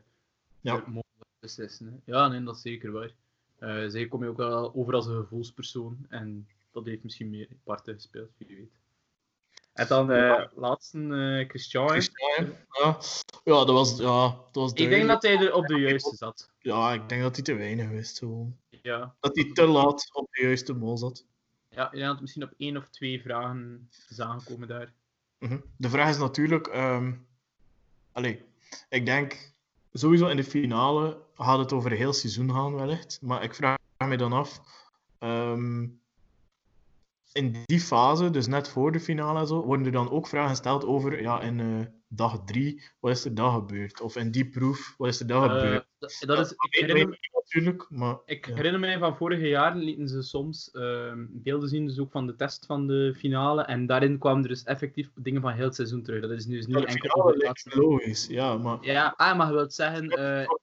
[0.61, 0.85] ja.
[1.39, 1.87] beslissen.
[1.87, 2.13] Hè.
[2.13, 3.15] Ja, nee, dat is zeker waar.
[3.91, 7.95] Zij kom je ook wel over als een gevoelspersoon en dat heeft misschien meer parten
[7.95, 8.73] gespeeld, wie weet.
[9.77, 10.51] En dan uh, ja.
[10.55, 11.89] laatste, uh, Christian.
[11.89, 12.99] Christian ja.
[13.45, 16.51] ja, dat was, ja, dat was Ik denk dat hij er op de juiste zat.
[16.59, 18.19] Ja, ik denk dat hij te weinig wist.
[18.19, 18.57] Gewoon.
[18.83, 19.15] Ja.
[19.21, 21.27] Dat hij te laat op de juiste mol zat.
[21.69, 24.93] Ja, ik denk dat misschien op één of twee vragen is aangekomen daar.
[25.39, 25.63] Mm -hmm.
[25.77, 26.67] De vraag is natuurlijk...
[26.67, 27.27] Um...
[28.13, 28.45] Allee,
[28.89, 29.53] ik denk
[29.93, 33.19] sowieso in de finale gaat het over een heel seizoen gaan wellicht.
[33.23, 34.61] Maar ik vraag me dan af...
[35.19, 36.01] Um
[37.37, 40.51] in die fase, dus net voor de finale en zo, worden er dan ook vragen
[40.51, 44.01] gesteld over, ja, in uh, dag drie, wat is er dan gebeurd?
[44.01, 45.87] Of in die proef, wat is er dan uh, gebeurd?
[45.99, 48.19] Dat, dat is, ik herinner me, natuurlijk, maar...
[48.25, 48.55] Ik ja.
[48.55, 52.37] herinner me van vorige jaar lieten ze soms uh, beelden zien, dus ook van de
[52.37, 56.03] test van de finale, en daarin kwamen er dus effectief dingen van heel het seizoen
[56.03, 56.21] terug.
[56.21, 58.79] Dat is dus nu ja, enkel over het logisch, ja, maar...
[58.81, 60.11] Ja, ah, maar je wilt zeggen...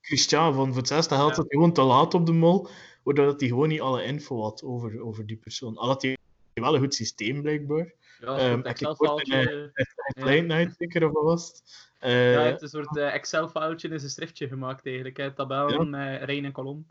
[0.01, 2.67] Christian, van voor het zesde had het gewoon te laat op de mol,
[3.03, 5.77] doordat hij gewoon niet alle info had over, over die persoon.
[5.77, 6.17] Al had hij
[6.61, 7.93] wel een goed systeem, blijkbaar.
[8.19, 9.71] Ja, um, ik kort een
[10.13, 11.91] klein night zeker of wat was het?
[12.03, 15.17] Uh, ja, het is een soort uh, Excel-foutje in zijn schriftje gemaakt eigenlijk.
[15.17, 15.33] Hè.
[15.33, 16.15] Tabellen ja.
[16.15, 16.85] rij en kolom.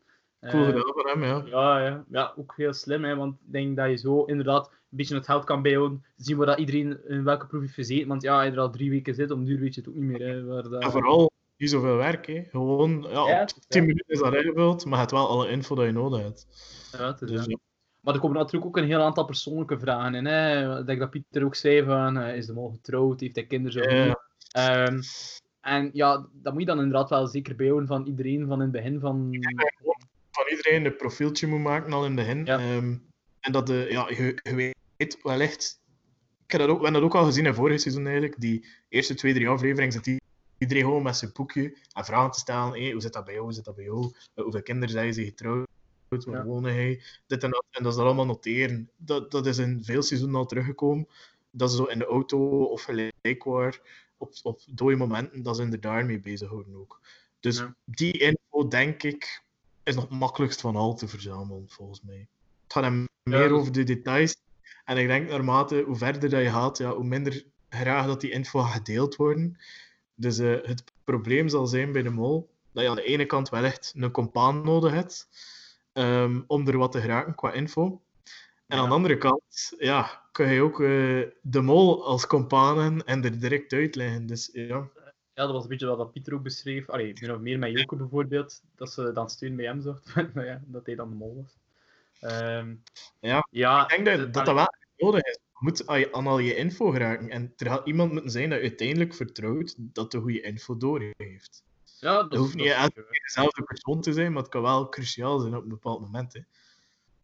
[0.50, 1.42] Cool gedaan van hem, ja.
[1.44, 2.04] Ja, ja.
[2.10, 5.24] ja, ook heel slim, hè, want ik denk dat je zo inderdaad een beetje het
[5.24, 6.04] geld kan bijhouden.
[6.16, 8.08] Zien we dat iedereen in welke proef heeft gezeten.
[8.08, 9.96] Want ja, als je er al drie weken zit, om duur weet je het ook
[9.96, 10.28] niet meer.
[10.28, 10.82] Hè, waar dat...
[10.82, 12.26] Ja, vooral niet zoveel werk.
[12.26, 12.44] Hè.
[12.50, 15.92] Gewoon, ja, ja 10 minuten is dat ingevuld, maar het wel alle info dat je
[15.92, 16.46] nodig hebt.
[16.92, 17.56] Ja, het is dus, ja.
[18.02, 20.24] Maar er komen natuurlijk ook een heel aantal persoonlijke vragen in.
[20.24, 20.78] Hè.
[20.80, 24.16] Ik denk dat Pieter ook zei van, uh, is de mol getrouwd, heeft hij kinderen?
[24.48, 24.86] Ja.
[24.86, 25.00] Um,
[25.60, 28.72] en ja, dat moet je dan inderdaad wel zeker bijhouden van iedereen van in het
[28.72, 29.30] begin van...
[30.30, 32.44] Van iedereen een profieltje moet maken al in het begin.
[32.44, 32.76] Ja.
[32.76, 33.06] Um,
[33.40, 35.80] en dat de, ja, je, je weet wellicht...
[36.44, 38.40] Ik heb dat ook, we hebben dat ook al gezien in vorige seizoen eigenlijk.
[38.40, 40.20] Die eerste twee, drie afleveringen zit
[40.58, 42.70] iedereen gewoon met zijn boekje en vragen te stellen.
[42.70, 43.44] Hey, hoe zit dat bij jou?
[43.44, 44.12] Hoe zit dat bij jou?
[44.34, 45.66] Uh, hoeveel kinderen zijn ze getrouwd?
[46.20, 46.44] Waar ja.
[46.44, 47.64] wonen hij, dit en dat.
[47.70, 48.90] En dat is dat allemaal noteren.
[48.96, 51.08] Dat, dat is in veel seizoenen al teruggekomen.
[51.50, 53.80] Dat ze zo in de auto of gelijk waar,
[54.16, 57.00] op, op dode momenten, dat ze er daarmee bezighouden ook.
[57.40, 57.74] Dus ja.
[57.84, 59.42] die info, denk ik,
[59.82, 62.26] is nog het makkelijkst van al te verzamelen, volgens mij.
[62.62, 64.36] Het gaat hem meer over de details.
[64.84, 68.30] En ik denk, naarmate hoe verder dat je gaat, ja, hoe minder graag dat die
[68.30, 69.56] info gedeeld worden.
[70.14, 73.48] Dus uh, het probleem zal zijn bij de mol, dat je aan de ene kant
[73.48, 75.28] wel echt een compaan nodig hebt,
[75.92, 78.02] um, om er wat te geraken qua info.
[78.66, 78.82] En ja.
[78.82, 83.40] aan de andere kant, ja, kun je ook uh, de mol als companen en er
[83.40, 84.26] direct uitleggen.
[84.26, 84.88] Dus ja.
[85.34, 86.88] Ja, dat was een beetje wat Pieter ook beschreef.
[86.88, 90.46] Allee, meer of meer met Joke bijvoorbeeld, dat ze dan steun bij hem zocht, maar
[90.46, 91.56] ja, dat hij dan de mol was.
[92.32, 92.82] Um,
[93.20, 95.38] ja, ja, ik denk dat dat, dat wel nodig is.
[95.42, 97.30] Je moet aan al je info geraken.
[97.30, 101.64] En er gaat iemand moeten zijn dat uiteindelijk vertrouwt dat de goede info doorgeeft.
[102.02, 104.88] Ja, dat het hoeft niet elke keer dezelfde persoon te zijn, maar het kan wel
[104.88, 106.32] cruciaal zijn op een bepaald moment.
[106.32, 106.40] Hè.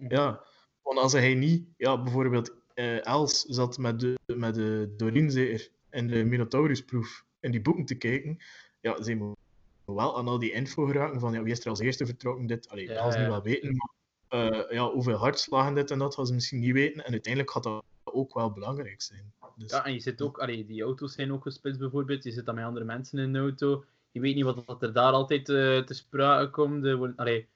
[0.09, 0.45] Ja,
[0.83, 5.69] want als hij niet, ja, bijvoorbeeld uh, Els zat met de, met de Doreen zeker
[5.91, 8.39] in de Minotaurus-proef in die boeken te kijken,
[8.81, 9.37] ja, ze moet
[9.85, 12.69] wel aan al die info geraken van ja, wie is er als eerste vertrokken, dit.
[12.69, 16.15] Allee, ja, dat ze niet wel weten, maar uh, ja, hoeveel hartslagen dit en dat
[16.15, 17.05] gaan ze misschien niet weten.
[17.05, 19.33] En uiteindelijk gaat dat ook wel belangrijk zijn.
[19.57, 19.71] Dus...
[19.71, 22.55] Ja, en je zit ook, allee, die auto's zijn ook gesplitst bijvoorbeeld, je zit dan
[22.55, 23.85] met andere mensen in de auto
[24.19, 26.85] je weet niet wat, wat er daar altijd uh, te sprake komt.
[26.85, 27.47] Uh, allee,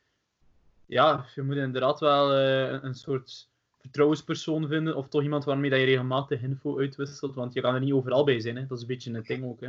[0.86, 3.50] ja, je moet inderdaad wel uh, een soort
[3.80, 7.80] vertrouwenspersoon vinden, of toch iemand waarmee dat je regelmatig info uitwisselt, want je kan er
[7.80, 8.56] niet overal bij zijn.
[8.56, 8.66] Hè.
[8.66, 9.60] Dat is een beetje een ding ook.
[9.60, 9.68] Hè.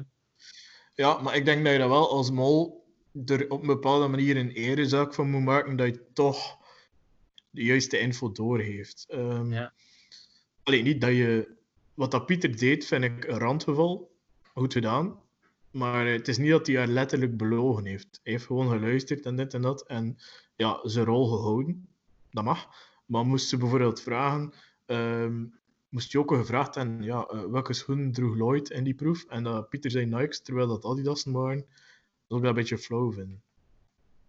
[0.94, 2.86] Ja, maar ik denk dat je dat wel als mol
[3.26, 6.58] er op een bepaalde manier een erezaak van moet maken, dat je toch
[7.50, 9.08] de juiste info doorgeeft.
[9.14, 9.74] Um, ja.
[10.64, 11.62] Alleen niet dat je...
[11.94, 14.12] Wat dat Pieter deed, vind ik een randgeval.
[14.54, 15.23] Goed gedaan.
[15.74, 18.20] Maar het is niet dat hij haar letterlijk belogen heeft.
[18.24, 19.88] Hij heeft gewoon geluisterd en dit en dat.
[19.88, 20.18] En
[20.56, 21.88] ja, zijn rol gehouden.
[22.32, 22.68] Dat mag.
[23.06, 24.54] Maar moest ze bijvoorbeeld vragen...
[24.86, 29.24] Um, moest je ook gevraagd hebben, ja, uh, welke schoenen droeg Lloyd in die proef?
[29.24, 31.66] En dat Pieter zei Nikes, terwijl dat Adidas waren.
[32.28, 33.14] Dat ik een beetje flauw.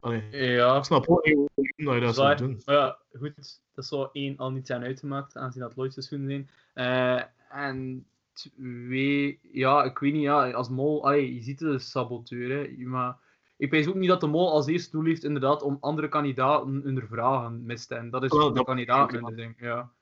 [0.01, 0.77] Allee, ja.
[0.77, 1.35] Ik snap ook niet
[1.77, 2.63] hoe je dat zou doen.
[2.65, 3.61] Maar ja, goed.
[3.75, 6.51] Dat zou één al niet zijn uitgemaakt, aangezien dat Lloyd's schoenen zijn.
[6.89, 7.23] Uh,
[7.65, 12.85] en twee, ja, ik weet niet, ja, als mol, allee, je ziet de saboteur, hè,
[12.85, 13.17] maar
[13.57, 16.81] ik weet ook niet dat de mol als eerste doel heeft inderdaad om andere kandidaten
[16.85, 17.91] hun vragen mist.
[17.91, 19.93] En dat is Wel, de kandidaat ding, ja.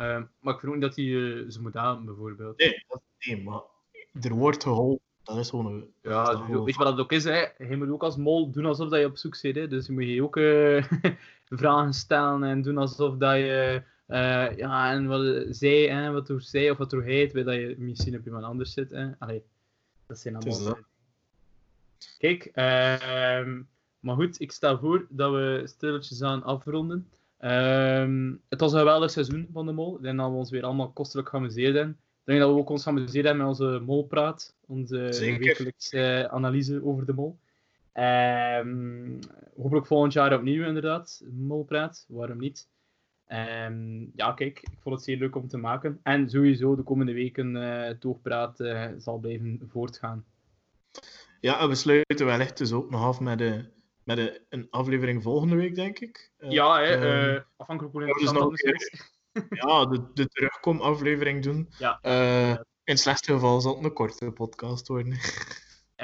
[0.00, 2.58] Um, maar ik vind ook niet dat hij uh, ze moet aan, bijvoorbeeld.
[2.58, 3.60] Nee, dat, nee, maar
[4.20, 5.92] er wordt geholpen Dat is gewoon een...
[6.02, 7.24] Ja, dat is gewoon- weet je wat dat ook is?
[7.24, 7.44] Hè?
[7.58, 9.56] Je moet ook als mol doen alsof dat je op zoek bent.
[9.56, 9.68] Hè?
[9.68, 10.84] Dus je moet je ook eh,
[11.60, 13.82] vragen stellen en doen alsof dat je.
[14.06, 17.68] Eh, ja, en wat zij, hè, wat doet zij of wat doet hij, terwijl dat
[17.68, 18.90] je misschien op iemand anders zit.
[18.90, 19.08] Hè?
[19.18, 19.42] Allee,
[20.06, 20.64] dat zijn allemaal.
[20.64, 20.78] dat.
[22.18, 23.62] Kijk, ehm,
[24.00, 27.08] maar goed, ik stel voor dat we stilletjes aan afronden.
[27.38, 29.96] Ehm, het was een geweldig seizoen van de Mol.
[29.96, 31.92] Ik denk dat we ons weer allemaal kostelijk geamuseerd hebben.
[31.92, 34.56] Ik denk dat we ook ons geamuseerd hebben met onze Molpraat.
[34.66, 35.38] Onze Zeker.
[35.38, 37.38] wekelijkse eh, analyse over de Mol.
[37.92, 39.20] Ehm,
[39.56, 41.22] hopelijk volgend jaar opnieuw, inderdaad.
[41.30, 42.68] Molpraat, waarom niet?
[43.34, 46.00] Ehm, ja, kijk, ik vond het zeer leuk om te maken.
[46.02, 50.24] En sowieso de komende weken Toogpraat eh, zal blijven voortgaan.
[51.40, 53.64] Ja, en we sluiten wellicht dus ook nog af met, de,
[54.04, 56.32] met de, een aflevering volgende week, denk ik.
[56.36, 58.52] Eh, Ja, hè, ehm, eh, afhankelijk hoe ja, dus nog
[59.48, 61.68] ja, de, de terugkom-aflevering doen.
[61.78, 61.98] Ja.
[62.84, 65.18] In het slechtste geval zal het een korte podcast worden.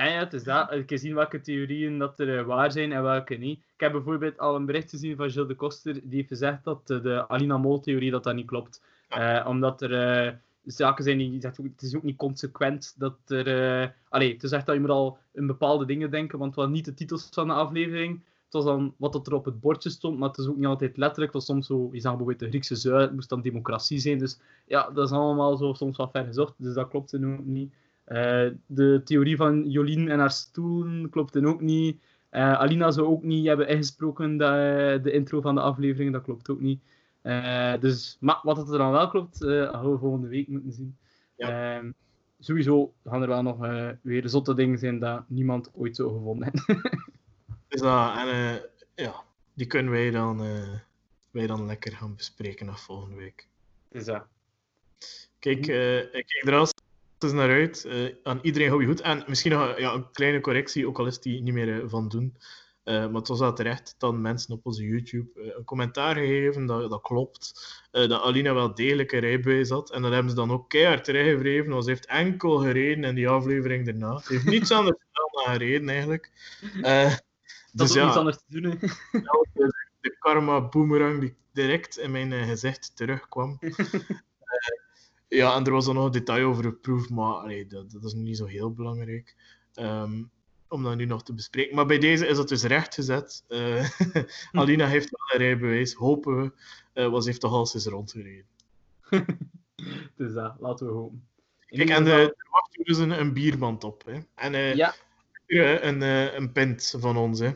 [0.01, 0.85] Ja, ja, het is dat.
[0.85, 3.59] Keer zien welke theorieën dat er eh, waar zijn en welke niet.
[3.59, 6.87] Ik heb bijvoorbeeld al een bericht gezien van Gilles de Koster, die heeft gezegd dat
[6.87, 8.83] de Alina Mol-theorie dat dat niet klopt.
[9.09, 10.35] Eh, omdat er eh,
[10.65, 13.95] zaken zijn die zegt, het is ook niet consequent dat er...
[14.09, 16.75] allee, het is echt dat je moet al in bepaalde dingen denken, want het was
[16.75, 18.23] niet de titels van de aflevering.
[18.45, 20.97] Het was dan wat er op het bordje stond, maar het is ook niet altijd
[20.97, 21.33] letterlijk.
[21.33, 24.19] Het was soms zo, je zag bijvoorbeeld de Griekse zuil, het moest dan democratie zijn.
[24.19, 27.73] Dus ja, dat is allemaal zo soms wat ver gezocht, dus dat klopt ook niet.
[28.11, 32.03] Eh, de theorie van Jolien en haar stoelen klopte ook niet.
[32.29, 36.51] Eh, Alina zou ook niet hebben ingesproken de, de intro van de aflevering, dat klopt
[36.51, 36.81] ook niet.
[37.23, 40.73] Eh, dus, maar wat het er dan wel klopt, eh gaan we volgende week moeten
[40.73, 40.97] zien.
[41.37, 41.91] Ehm,
[42.39, 46.51] sowieso gaan er wel nog eh, weer zotte dingen zijn dat niemand ooit zo gevonden
[46.53, 46.67] heeft.
[47.69, 48.57] Dus dat, en eh,
[48.95, 50.79] ja, die kunnen wij dan, eh,
[51.31, 53.49] wij dan lekker gaan bespreken nog volgende week.
[53.89, 54.27] dus dat.
[55.39, 56.55] Kijk, eh, ik kijk er
[57.23, 57.85] als eens naar uit.
[57.85, 59.01] Eh, aan iedereen hou je goed.
[59.01, 62.09] En misschien nog ja, een kleine correctie, ook al is die niet meer eh, van
[62.09, 62.37] doen.
[62.83, 66.91] Eh, maar het was wel terecht dat mensen op onze YouTube een commentaar gegeven, dat,
[66.91, 67.53] dat klopt.
[67.91, 69.91] dat Alina wel degelijk een rijbewijs had.
[69.91, 73.29] En dat hebben ze dan ook keihard terechtgevreven, want ze heeft enkel gereden in die
[73.29, 74.19] aflevering daarna.
[74.19, 76.31] Ze heeft niets anders gedaan dan gereden, eigenlijk.
[77.73, 78.71] Dat dus is ook ja, niets anders te doen.
[79.53, 83.59] de, de karma boomerang die direct in mijn gezicht terugkwam.
[85.31, 87.91] Eh, ja, en er was dan nog een detail over de proef, maar allee, dat,
[87.91, 89.37] dat is niet zo heel belangrijk
[89.75, 90.23] ehm,
[90.69, 91.75] om dat nu nog te bespreken.
[91.75, 93.45] Maar bij deze is dat dus rechtgezet.
[93.49, 93.91] Eh
[94.53, 96.53] Alina heeft wel een rijbewijs, hopen we,
[96.93, 98.47] eh want ze heeft toch al eens rondgereden.
[100.17, 101.29] dus dat, laten we hopen.
[101.67, 104.05] Kijk, en eh, er wacht dus een, een bierband op.
[104.05, 104.19] Hè.
[104.35, 104.95] En eh, Ja,
[105.47, 107.39] eh, een, eh, een pint van ons.
[107.41, 107.51] Hè.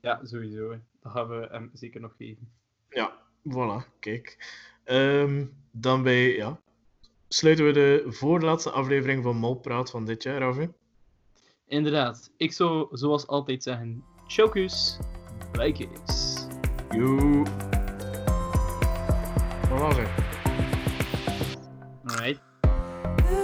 [0.00, 0.70] ja, sowieso.
[0.70, 0.78] hè.
[1.00, 2.52] Dat gaan we hem zeker nog geven.
[2.88, 4.54] Ja, voilà, kijk.
[4.84, 6.60] Ehm, dan bij, ja,
[7.36, 10.56] sluiten we de voorlaatste aflevering van Molpraat van dit jaar af.
[10.56, 10.66] Hè.
[11.66, 14.98] Inderdaad, ik zou zoals altijd zeggen: Chokus,
[15.52, 16.46] blijkjes.
[16.90, 17.42] Joe.
[19.68, 20.08] Voilà, zeg.
[22.04, 22.40] Alright.
[23.24, 23.35] Ooh, ooh.